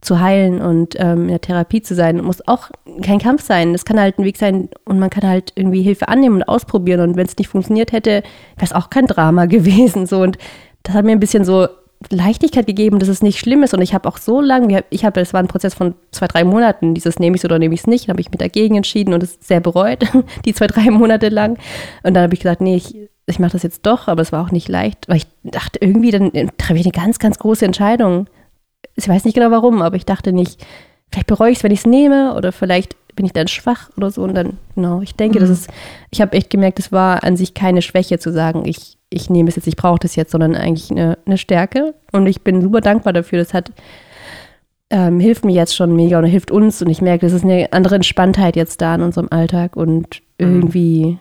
zu 0.00 0.20
heilen 0.20 0.60
und 0.60 0.94
ähm, 0.98 1.22
in 1.22 1.28
der 1.28 1.40
Therapie 1.40 1.82
zu 1.82 1.94
sein, 1.94 2.22
muss 2.22 2.46
auch 2.48 2.70
kein 3.02 3.18
Kampf 3.18 3.42
sein. 3.42 3.72
Das 3.72 3.84
kann 3.84 4.00
halt 4.00 4.18
ein 4.18 4.24
Weg 4.24 4.36
sein 4.36 4.68
und 4.84 4.98
man 4.98 5.10
kann 5.10 5.28
halt 5.28 5.52
irgendwie 5.56 5.82
Hilfe 5.82 6.08
annehmen 6.08 6.36
und 6.36 6.42
ausprobieren. 6.44 7.00
Und 7.00 7.16
wenn 7.16 7.26
es 7.26 7.36
nicht 7.36 7.48
funktioniert 7.48 7.92
hätte, 7.92 8.10
wäre 8.10 8.24
es 8.60 8.72
auch 8.72 8.90
kein 8.90 9.06
Drama 9.06 9.44
gewesen. 9.46 10.06
So 10.06 10.22
und 10.22 10.38
das 10.82 10.94
hat 10.94 11.04
mir 11.04 11.12
ein 11.12 11.20
bisschen 11.20 11.44
so 11.44 11.68
Leichtigkeit 12.08 12.66
gegeben, 12.66 12.98
dass 12.98 13.08
es 13.08 13.22
nicht 13.22 13.38
schlimm 13.38 13.62
ist. 13.62 13.74
Und 13.74 13.82
ich 13.82 13.92
habe 13.92 14.08
auch 14.08 14.16
so 14.16 14.40
lange, 14.40 14.84
ich 14.88 15.04
habe, 15.04 15.20
es 15.20 15.34
war 15.34 15.40
ein 15.40 15.48
Prozess 15.48 15.74
von 15.74 15.94
zwei, 16.12 16.26
drei 16.26 16.44
Monaten, 16.44 16.94
dieses 16.94 17.18
nehme 17.18 17.36
ich 17.36 17.42
es 17.42 17.44
oder 17.44 17.58
nehme 17.58 17.74
ich 17.74 17.80
es 17.80 17.86
nicht. 17.86 18.08
Habe 18.08 18.20
ich 18.20 18.30
mich 18.30 18.38
dagegen 18.38 18.76
entschieden 18.76 19.12
und 19.12 19.22
es 19.22 19.38
sehr 19.40 19.60
bereut, 19.60 20.04
die 20.46 20.54
zwei, 20.54 20.66
drei 20.66 20.90
Monate 20.90 21.28
lang. 21.28 21.58
Und 22.02 22.14
dann 22.14 22.22
habe 22.22 22.34
ich 22.34 22.40
gesagt, 22.40 22.62
nee, 22.62 22.76
ich, 22.76 22.96
ich 23.26 23.38
mache 23.38 23.52
das 23.52 23.62
jetzt 23.62 23.84
doch, 23.84 24.08
aber 24.08 24.22
es 24.22 24.32
war 24.32 24.42
auch 24.42 24.50
nicht 24.50 24.68
leicht, 24.68 25.08
weil 25.08 25.18
ich 25.18 25.26
dachte, 25.44 25.78
irgendwie, 25.82 26.10
dann 26.10 26.32
treffe 26.56 26.80
ich 26.80 26.86
eine 26.86 26.92
ganz, 26.92 27.18
ganz 27.18 27.38
große 27.38 27.66
Entscheidung. 27.66 28.26
Ich 29.04 29.08
weiß 29.08 29.24
nicht 29.24 29.34
genau 29.34 29.50
warum, 29.50 29.82
aber 29.82 29.96
ich 29.96 30.06
dachte 30.06 30.32
nicht, 30.32 30.64
vielleicht 31.10 31.26
bereue 31.26 31.50
ich 31.50 31.58
es, 31.58 31.64
wenn 31.64 31.72
ich 31.72 31.80
es 31.80 31.86
nehme 31.86 32.34
oder 32.34 32.52
vielleicht 32.52 32.96
bin 33.16 33.26
ich 33.26 33.32
dann 33.32 33.48
schwach 33.48 33.90
oder 33.96 34.10
so. 34.10 34.22
Und 34.22 34.34
dann, 34.34 34.58
genau, 34.74 35.00
ich 35.00 35.14
denke, 35.14 35.38
mhm. 35.38 35.42
das 35.42 35.50
ist, 35.50 35.70
ich 36.10 36.20
habe 36.20 36.36
echt 36.36 36.50
gemerkt, 36.50 36.78
es 36.78 36.92
war 36.92 37.24
an 37.24 37.36
sich 37.36 37.54
keine 37.54 37.82
Schwäche 37.82 38.18
zu 38.18 38.32
sagen, 38.32 38.64
ich 38.64 38.96
ich 39.10 39.28
nehme 39.28 39.48
es 39.48 39.56
jetzt, 39.56 39.66
ich 39.66 39.76
brauche 39.76 39.98
das 39.98 40.14
jetzt, 40.16 40.30
sondern 40.30 40.54
eigentlich 40.54 40.90
eine, 40.90 41.18
eine, 41.26 41.36
Stärke. 41.36 41.94
Und 42.12 42.28
ich 42.28 42.42
bin 42.42 42.62
super 42.62 42.80
dankbar 42.80 43.12
dafür. 43.12 43.40
Das 43.40 43.52
hat 43.52 43.72
ähm, 44.90 45.20
hilft 45.20 45.44
mir 45.44 45.52
jetzt 45.52 45.74
schon 45.74 45.94
mega 45.94 46.18
und 46.18 46.24
hilft 46.24 46.50
uns. 46.50 46.80
Und 46.82 46.90
ich 46.90 47.02
merke, 47.02 47.26
das 47.26 47.32
ist 47.32 47.44
eine 47.44 47.72
andere 47.72 47.96
Entspanntheit 47.96 48.56
jetzt 48.56 48.80
da 48.80 48.94
in 48.94 49.02
unserem 49.02 49.28
Alltag. 49.30 49.76
Und 49.76 50.22
mhm. 50.38 50.46
irgendwie, 50.46 51.18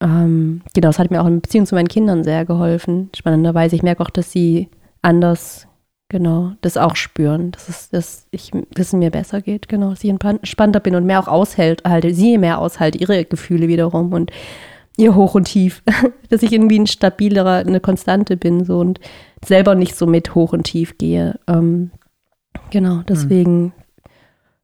ähm, 0.00 0.62
genau, 0.74 0.88
das 0.88 0.98
hat 0.98 1.10
mir 1.10 1.22
auch 1.22 1.26
in 1.26 1.40
Beziehung 1.40 1.66
zu 1.66 1.74
meinen 1.74 1.88
Kindern 1.88 2.24
sehr 2.24 2.44
geholfen. 2.44 3.10
Spannenderweise, 3.16 3.76
ich 3.76 3.82
merke 3.82 4.02
auch, 4.02 4.10
dass 4.10 4.30
sie 4.32 4.68
anders, 5.02 5.66
genau, 6.10 6.52
das 6.60 6.76
auch 6.76 6.96
spüren, 6.96 7.52
dass 7.52 7.70
es, 7.70 7.88
dass 7.88 8.26
ich, 8.32 8.50
dass 8.74 8.88
es 8.88 8.92
mir 8.92 9.10
besser 9.10 9.40
geht, 9.40 9.68
genau, 9.68 9.90
dass 9.90 10.04
ich 10.04 10.10
entspannter 10.10 10.80
bin 10.80 10.94
und 10.96 11.06
mehr 11.06 11.20
auch 11.20 11.28
aushält, 11.28 11.84
halte, 11.88 12.12
sie 12.12 12.36
mehr 12.36 12.58
aushält, 12.58 13.00
ihre 13.00 13.24
Gefühle 13.24 13.68
wiederum 13.68 14.12
und 14.12 14.30
ihr 14.98 15.14
Hoch 15.14 15.34
und 15.34 15.44
Tief, 15.44 15.82
dass 16.28 16.42
ich 16.42 16.52
irgendwie 16.52 16.78
ein 16.78 16.88
stabilerer, 16.88 17.58
eine 17.58 17.80
Konstante 17.80 18.36
bin 18.36 18.64
so 18.64 18.80
und 18.80 19.00
selber 19.42 19.74
nicht 19.74 19.96
so 19.96 20.06
mit 20.06 20.34
Hoch 20.34 20.52
und 20.52 20.64
Tief 20.64 20.98
gehe. 20.98 21.38
Ähm, 21.46 21.92
genau, 22.70 22.98
hm. 22.98 23.04
deswegen, 23.08 23.62
mhm. 23.62 23.72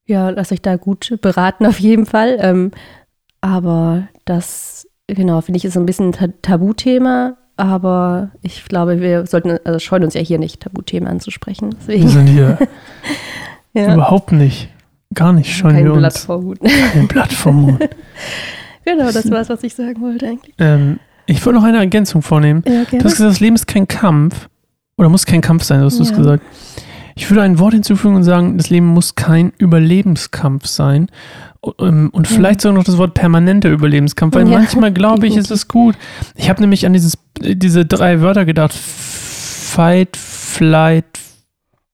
ja, 0.04 0.28
lasst 0.30 0.52
euch 0.52 0.62
da 0.62 0.76
gut 0.76 1.16
beraten 1.22 1.64
auf 1.64 1.78
jeden 1.78 2.06
Fall. 2.06 2.37
Ähm, 2.40 2.72
aber 3.40 4.09
das, 4.24 4.88
genau, 5.06 5.40
finde 5.40 5.59
ich, 5.59 5.64
ist 5.64 5.74
so 5.74 5.80
ein 5.80 5.87
bisschen 5.87 6.12
ein 6.12 6.35
Tabuthema. 6.42 7.37
Aber 7.57 8.31
ich 8.42 8.64
glaube, 8.66 9.01
wir 9.01 9.27
sollten, 9.27 9.59
also 9.64 9.79
scheuen 9.79 10.05
uns 10.05 10.14
ja 10.14 10.21
hier 10.21 10.38
nicht, 10.38 10.61
Tabuthemen 10.61 11.09
anzusprechen. 11.09 11.75
Deswegen. 11.81 12.03
Wir 12.03 12.11
sind 12.11 12.27
hier 12.27 12.59
ja. 13.73 13.95
überhaupt 13.95 14.33
nicht, 14.33 14.69
gar 15.14 15.33
nicht 15.33 15.55
scheuen 15.55 15.75
Kein 15.75 15.85
wir 15.85 15.92
uns. 15.92 16.01
Blatt 16.01 16.19
vor 16.19 16.42
Hut. 16.42 16.59
Kein 16.61 17.09
Blatt 17.09 17.33
vom 17.33 17.62
Mund. 17.62 17.88
Genau, 18.88 19.11
das 19.11 19.29
war 19.33 19.40
es, 19.40 19.49
was 19.49 19.64
ich 19.64 19.75
sagen 19.75 20.01
wollte 20.01 20.29
eigentlich. 20.29 20.55
Ähm, 20.59 21.01
ich 21.27 21.45
wollte 21.45 21.59
noch 21.59 21.66
eine 21.66 21.79
Ergänzung 21.79 22.23
vornehmen. 22.23 22.62
Ja, 22.64 22.85
du 22.85 23.05
hast 23.05 23.16
gesagt, 23.16 23.33
das 23.33 23.40
Leben 23.40 23.57
ist 23.57 23.66
kein 23.66 23.88
Kampf. 23.88 24.49
Oder 24.97 25.09
muss 25.09 25.27
kein 25.27 25.40
Kampf 25.40 25.64
sein, 25.64 25.81
hast 25.81 25.99
du 25.99 26.05
es 26.05 26.11
ja. 26.11 26.16
gesagt. 26.16 26.45
Ich 27.16 27.31
würde 27.31 27.42
ein 27.42 27.59
Wort 27.59 27.72
hinzufügen 27.72 28.14
und 28.14 28.24
sagen, 28.24 28.59
das 28.59 28.68
Leben 28.68 28.87
muss 28.87 29.14
kein 29.14 29.52
Überlebenskampf 29.57 30.66
sein. 30.66 31.09
Ähm, 31.81 32.11
und 32.12 32.29
vielleicht 32.29 32.61
sogar 32.61 32.76
noch 32.76 32.85
das 32.85 32.98
Wort 32.98 33.14
permanenter 33.14 33.70
Überlebenskampf, 33.70 34.35
weil 34.35 34.48
ja. 34.48 34.59
manchmal 34.59 34.92
glaube 34.92 35.26
ich, 35.26 35.37
ist 35.37 35.50
es 35.50 35.66
gut. 35.66 35.96
Ich 36.35 36.50
habe 36.50 36.61
nämlich 36.61 36.85
an 36.85 36.92
dieses, 36.92 37.16
diese 37.40 37.87
drei 37.87 38.20
Wörter 38.20 38.44
gedacht. 38.44 38.74
Fight, 38.74 40.16
Flight, 40.16 41.07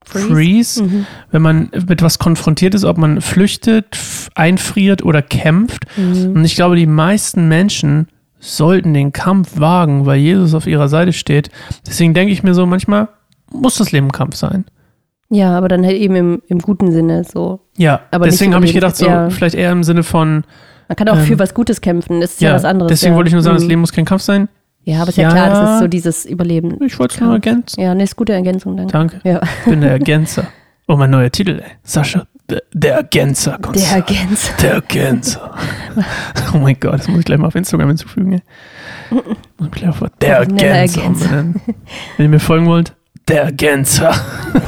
Freeze. 0.04 0.28
Freeze. 0.28 0.82
Mhm. 0.82 1.06
Wenn 1.30 1.42
man 1.42 1.70
mit 1.87 2.02
was 2.02 2.18
konfrontiert 2.18 2.74
ist, 2.74 2.85
ob 2.85 2.98
man 2.98 3.20
flüchtet, 3.20 3.96
einfriert 4.35 5.04
oder 5.04 5.22
kämpft. 5.22 5.87
Mhm. 5.96 6.32
Und 6.35 6.44
ich 6.44 6.56
glaube, 6.56 6.74
die 6.74 6.87
meisten 6.87 7.46
Menschen 7.46 8.08
sollten 8.40 8.92
den 8.92 9.12
Kampf 9.12 9.61
wagen, 9.61 10.04
weil 10.04 10.18
Jesus 10.18 10.52
auf 10.54 10.66
ihrer 10.66 10.88
Seite 10.88 11.12
steht. 11.12 11.50
Deswegen 11.87 12.12
denke 12.12 12.32
ich 12.32 12.42
mir 12.42 12.54
so, 12.54 12.66
manchmal 12.66 13.08
muss 13.52 13.76
das 13.76 13.92
Leben 13.92 14.11
Kampf 14.11 14.35
sein. 14.35 14.64
Ja, 15.33 15.57
aber 15.57 15.68
dann 15.68 15.83
halt 15.83 15.97
eben 15.97 16.14
im, 16.14 16.42
im 16.47 16.59
guten 16.59 16.92
Sinne 16.92 17.25
so. 17.25 17.61
Ja, 17.79 18.03
aber 18.11 18.27
deswegen 18.27 18.55
habe 18.55 18.66
ich 18.66 18.75
gedacht, 18.75 18.97
so 18.97 19.07
ja. 19.07 19.31
vielleicht 19.31 19.55
eher 19.55 19.73
im 19.73 19.83
Sinne 19.83 20.03
von. 20.03 20.45
Man 20.88 20.97
kann 20.97 21.09
auch 21.09 21.16
ähm, 21.16 21.25
für 21.25 21.38
was 21.38 21.55
Gutes 21.55 21.81
kämpfen, 21.81 22.21
das 22.21 22.33
ist 22.33 22.42
ja, 22.42 22.51
ja 22.51 22.55
was 22.55 22.66
anderes. 22.66 22.90
Deswegen 22.90 23.14
ja. 23.14 23.16
wollte 23.16 23.29
ich 23.29 23.33
nur 23.33 23.42
sagen, 23.42 23.57
das 23.57 23.64
mhm. 23.64 23.71
Leben 23.71 23.81
muss 23.81 23.92
kein 23.92 24.05
Kampf 24.05 24.21
sein. 24.21 24.51
Ja, 24.85 25.01
aber 25.01 25.09
ist 25.09 25.16
ja, 25.16 25.25
ja, 25.25 25.31
klar, 25.31 25.49
das 25.49 25.75
ist 25.75 25.81
so 25.81 25.88
dieses 25.88 26.27
Überleben. 26.27 26.77
Ich 26.85 26.99
wollte 26.99 27.14
es 27.14 27.21
nur 27.23 27.33
ergänzen. 27.33 27.81
Ja, 27.81 27.95
ne, 27.95 28.03
ist 28.03 28.14
gute 28.14 28.35
Ergänzung, 28.35 28.77
danke. 28.77 28.92
Danke. 28.92 29.21
Ja. 29.25 29.40
Ich 29.61 29.71
bin 29.71 29.81
der 29.81 29.92
Ergänzer. 29.92 30.49
Oh, 30.87 30.97
mein 30.97 31.09
neuer 31.09 31.31
Titel, 31.31 31.61
ey. 31.64 31.71
Sascha, 31.83 32.27
der, 32.51 32.62
der 32.75 32.97
Ergänzer. 32.97 33.59
Der 33.75 33.90
Ergänzer. 33.90 34.53
Der 34.61 34.73
Ergänzer. 34.75 35.55
oh 36.55 36.59
mein 36.59 36.77
Gott, 36.79 36.99
das 36.99 37.09
muss 37.09 37.21
ich 37.21 37.25
gleich 37.25 37.38
mal 37.38 37.47
auf 37.47 37.55
Instagram 37.55 37.88
hinzufügen, 37.88 38.35
ey. 38.35 38.42
Muss 39.11 39.68
ich 39.68 39.71
gleich 39.71 39.88
auf 39.88 40.03
der 40.21 40.37
Ergänzer, 40.38 41.01
Ergänzer. 41.01 41.31
Wenn 42.16 42.27
ihr 42.27 42.29
mir 42.29 42.40
folgen 42.40 42.66
wollt, 42.66 42.95
der 43.28 43.44
Ergänzer. 43.44 44.14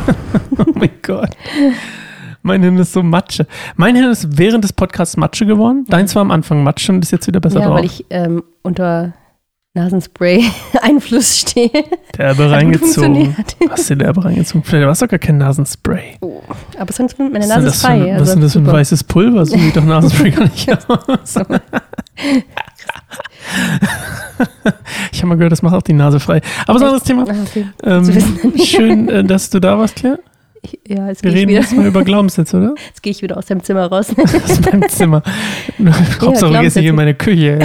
oh 0.58 0.64
mein 0.74 0.90
Gott. 1.02 1.30
Mein 2.42 2.62
Hirn 2.62 2.76
ist 2.76 2.92
so 2.92 3.02
Matsche. 3.02 3.46
Mein 3.76 3.96
Hirn 3.96 4.10
ist 4.10 4.38
während 4.38 4.64
des 4.64 4.72
Podcasts 4.72 5.16
Matsche 5.16 5.46
geworden. 5.46 5.84
Deins 5.88 6.14
war 6.14 6.22
am 6.22 6.30
Anfang 6.30 6.62
Matsche 6.62 6.92
und 6.92 7.02
ist 7.02 7.10
jetzt 7.10 7.26
wieder 7.26 7.40
besser 7.40 7.60
ja, 7.60 7.66
drauf. 7.66 7.78
weil 7.78 7.86
ich 7.86 8.04
ähm, 8.10 8.44
unter 8.62 9.14
Nasenspray-Einfluss 9.74 11.38
stehe. 11.40 11.70
Derbe 12.16 12.50
reingezogen. 12.50 13.36
Hast 13.70 13.90
du 13.90 13.96
derbe 13.96 14.24
reingezogen? 14.24 14.62
Vielleicht 14.62 14.84
war 14.84 14.92
es 14.92 14.98
doch 15.00 15.08
gar 15.08 15.18
kein 15.18 15.38
Nasenspray. 15.38 16.16
Oh, 16.20 16.42
aber 16.78 16.92
sonst 16.92 17.18
meine 17.18 17.46
Nase 17.46 17.68
ist 17.68 17.82
frei. 17.82 17.98
Für, 17.98 18.12
also 18.12 18.20
was 18.20 18.28
ist 18.28 18.34
denn 18.34 18.42
das 18.42 18.52
für 18.52 18.58
ein 18.60 18.66
weißes 18.66 19.04
Pulver? 19.04 19.46
So 19.46 19.58
sieht 19.58 19.76
doch 19.76 19.84
Nasenspray 19.84 20.30
gar 20.30 20.44
nicht 20.44 20.68
aus. 20.88 21.34
ich 25.12 25.18
habe 25.18 25.28
mal 25.28 25.36
gehört, 25.36 25.52
das 25.52 25.62
macht 25.62 25.74
auch 25.74 25.82
die 25.82 25.92
Nase 25.92 26.20
frei. 26.20 26.40
Aber 26.66 26.78
so 26.78 26.84
ein 26.84 26.88
anderes 26.88 27.04
Thema. 27.04 27.24
Ah, 27.28 27.34
okay. 27.42 27.66
ähm, 27.84 28.58
schön, 28.64 29.08
äh, 29.08 29.24
dass 29.24 29.50
du 29.50 29.60
da 29.60 29.78
warst, 29.78 29.96
Claire. 29.96 30.18
Ja, 30.88 31.08
jetzt 31.08 31.22
Wir 31.22 31.32
reden 31.32 31.50
jetzt 31.50 31.76
mal 31.76 31.86
über 31.86 32.04
Glaubenssätze, 32.04 32.56
oder? 32.56 32.74
Jetzt 32.86 33.02
gehe 33.02 33.10
ich 33.10 33.22
wieder 33.22 33.36
aus 33.36 33.46
dem 33.46 33.62
Zimmer 33.62 33.86
raus. 33.86 34.08
aus 34.16 34.60
meinem 34.60 34.88
Zimmer. 34.88 35.22
Hauptsache, 36.20 36.52
ja, 36.52 36.62
gehst 36.62 36.76
nicht 36.76 36.86
in 36.86 36.94
meine 36.94 37.14
Küche. 37.14 37.58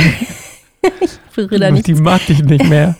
ich 0.99 1.11
berühre 1.33 1.59
da 1.59 1.71
nicht. 1.71 1.87
Die 1.87 1.93
mag 1.93 2.25
dich 2.25 2.43
nicht 2.43 2.67
mehr. 2.67 2.95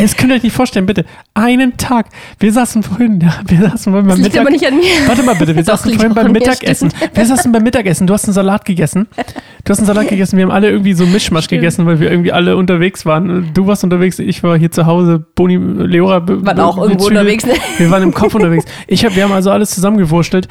Es 0.00 0.16
könnt 0.16 0.30
ihr 0.30 0.36
euch 0.36 0.42
nicht 0.44 0.54
vorstellen, 0.54 0.86
bitte. 0.86 1.04
Einen 1.34 1.76
Tag. 1.76 2.06
Wir 2.38 2.52
saßen 2.52 2.82
vorhin, 2.82 3.20
ja, 3.20 3.34
wir 3.46 3.68
saßen 3.70 3.92
vorhin 3.92 4.08
beim 4.08 4.20
Mittag. 4.20 4.40
aber 4.40 4.50
nicht 4.50 4.66
an 4.66 4.76
mir. 4.76 4.84
Warte 5.06 5.22
mal 5.22 5.34
bitte, 5.34 5.56
wir 5.56 5.64
saßen 5.64 5.92
vorhin 5.94 6.14
beim 6.14 6.32
Mittagessen. 6.32 6.92
Wir 7.14 7.26
saßen 7.26 7.50
beim 7.50 7.62
Mittagessen. 7.62 8.06
Du 8.06 8.14
hast 8.14 8.24
einen 8.24 8.32
Salat 8.34 8.64
gegessen. 8.64 9.08
Du 9.64 9.70
hast 9.70 9.78
einen 9.78 9.86
Salat 9.86 10.08
gegessen. 10.08 10.36
Wir 10.36 10.44
haben 10.44 10.52
alle 10.52 10.70
irgendwie 10.70 10.92
so 10.92 11.04
Mischmasch 11.04 11.44
Stimmt. 11.44 11.62
gegessen, 11.62 11.86
weil 11.86 11.98
wir 11.98 12.10
irgendwie 12.10 12.32
alle 12.32 12.56
unterwegs 12.56 13.06
waren. 13.06 13.50
Du 13.54 13.66
warst 13.66 13.82
unterwegs, 13.82 14.18
ich 14.18 14.42
war 14.42 14.56
hier 14.56 14.70
zu 14.70 14.86
Hause. 14.86 15.24
Boni, 15.34 15.56
Leora, 15.56 16.22
waren 16.28 16.60
auch 16.60 16.78
irgendwo 16.78 17.06
unterwegs. 17.06 17.44
Ne? 17.44 17.54
Wir 17.78 17.90
waren 17.90 18.02
im 18.04 18.14
Kopf 18.14 18.34
unterwegs. 18.36 18.64
Ich 18.86 19.04
hab, 19.04 19.16
wir 19.16 19.24
haben 19.24 19.32
also 19.32 19.50
alles 19.50 19.70
zusammengewurschtelt 19.70 20.48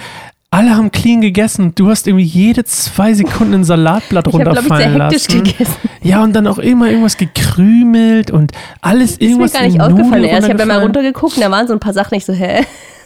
alle 0.50 0.76
haben 0.76 0.92
clean 0.92 1.22
gegessen. 1.22 1.74
Du 1.76 1.90
hast 1.90 2.08
irgendwie 2.08 2.26
jede 2.26 2.64
zwei 2.64 3.14
Sekunden 3.14 3.54
ein 3.54 3.64
Salatblatt 3.64 4.28
ich 4.28 4.34
runterfallen 4.34 5.02
hab, 5.02 5.12
ich, 5.12 5.24
sehr 5.24 5.36
lassen. 5.36 5.44
Gegessen. 5.44 5.90
Ja, 6.02 6.24
und 6.24 6.34
dann 6.34 6.48
auch 6.48 6.58
immer 6.58 6.90
irgendwas 6.90 7.18
gekrümelt 7.18 8.32
und 8.32 8.54
alles 8.82 9.18
irgendwas. 9.20 9.52
Das 9.52 9.62
ist 9.62 9.72
mir 9.72 9.78
gar 9.78 9.88
nicht 9.88 9.94
aufgefallen 9.94 10.24
erst. 10.24 10.48
Ich 10.48 10.54
habe 10.54 10.60
ja 10.60 10.66
mal 10.66 10.80
runtergeguckt 10.80 11.36
und 11.36 11.44
da 11.44 11.52
waren 11.52 11.68
so 11.68 11.74
ein 11.74 11.80
paar 11.80 11.94
Sachen 11.94 12.16
nicht 12.16 12.26
so, 12.26 12.34
hä? 12.34 12.62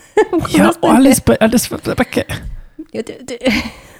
ja, 0.49 0.71
alles 0.81 1.21
bei, 1.21 1.39
alles 1.39 1.67
bei, 1.67 1.77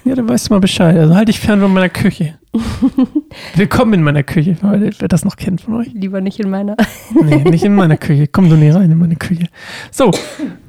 Ja, 0.04 0.14
dann 0.14 0.28
weißt 0.28 0.48
du 0.48 0.54
mal 0.54 0.60
Bescheid. 0.60 0.96
Also 0.96 1.14
halte 1.14 1.32
dich 1.32 1.40
fern 1.40 1.60
von 1.60 1.72
meiner 1.72 1.88
Küche. 1.88 2.38
Willkommen 3.54 3.94
in 3.94 4.02
meiner 4.02 4.22
Küche, 4.22 4.56
wer 4.60 5.08
das 5.08 5.24
noch 5.24 5.36
kennt 5.36 5.62
von 5.62 5.74
euch. 5.74 5.88
Lieber 5.94 6.20
nicht 6.20 6.38
in 6.38 6.50
meiner. 6.50 6.76
nee, 7.22 7.42
nicht 7.44 7.64
in 7.64 7.74
meiner 7.74 7.96
Küche. 7.96 8.28
Komm 8.28 8.50
du 8.50 8.56
nie 8.56 8.70
rein 8.70 8.90
in 8.90 8.98
meine 8.98 9.16
Küche. 9.16 9.46
So, 9.90 10.10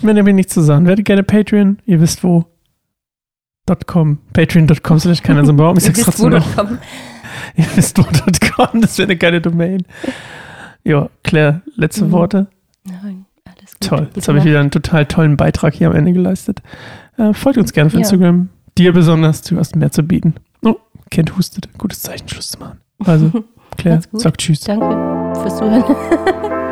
wenn 0.02 0.18
ihr 0.18 0.24
mir 0.24 0.34
nichts 0.34 0.54
zu 0.54 0.62
sagen, 0.62 0.88
werdet 0.88 1.06
gerne 1.06 1.24
Patreon, 1.24 1.78
ihr 1.86 2.00
wisst 2.00 2.24
wo. 2.24 2.46
.com, 3.68 4.20
patreon.com 4.34 5.00
slash 5.00 5.22
keiner 5.22 5.46
so 5.46 5.54
Baum. 5.54 5.78
Ich 5.78 5.84
sag's 5.84 6.02
trotzdem 6.02 6.30
noch. 6.30 6.46
Ihr 7.56 7.66
wisst 7.76 7.98
wo.com, 7.98 8.82
das 8.82 8.98
wäre 8.98 9.08
eine 9.08 9.18
geile 9.18 9.42
Domain. 9.42 9.84
Ja, 10.84 11.10
Claire, 11.24 11.62
letzte 11.76 12.06
mhm. 12.06 12.12
Worte? 12.12 12.48
Nein, 12.84 13.26
alles 13.46 13.72
gut. 13.80 13.90
Toll, 13.90 14.10
jetzt 14.16 14.28
habe 14.28 14.40
ich 14.40 14.46
wieder 14.46 14.60
einen 14.60 14.72
total 14.72 15.06
tollen 15.06 15.38
Beitrag 15.38 15.74
hier 15.74 15.88
am 15.88 15.96
Ende 15.96 16.14
geleistet. 16.14 16.62
Äh, 17.18 17.34
folgt 17.34 17.58
uns 17.58 17.74
gerne 17.74 17.88
auf 17.88 17.94
ja. 17.94 18.00
Instagram. 18.00 18.50
Dir 18.78 18.92
besonders, 18.92 19.42
du 19.44 19.58
hast 19.58 19.76
mehr 19.76 19.92
zu 19.92 20.04
bieten. 20.04 20.36
Oh, 20.64 20.76
Kind 21.10 21.38
hustet. 21.38 21.70
Gutes 21.78 22.02
Zeichen, 22.02 22.28
Schluss 22.28 22.52
zu 22.52 22.60
machen. 22.60 22.80
Also, 23.06 23.32
Claire, 23.78 24.02
sag 24.14 24.38
Tschüss. 24.38 24.62
Danke 24.62 25.40
fürs 25.40 25.58
Zuhören. 25.58 26.54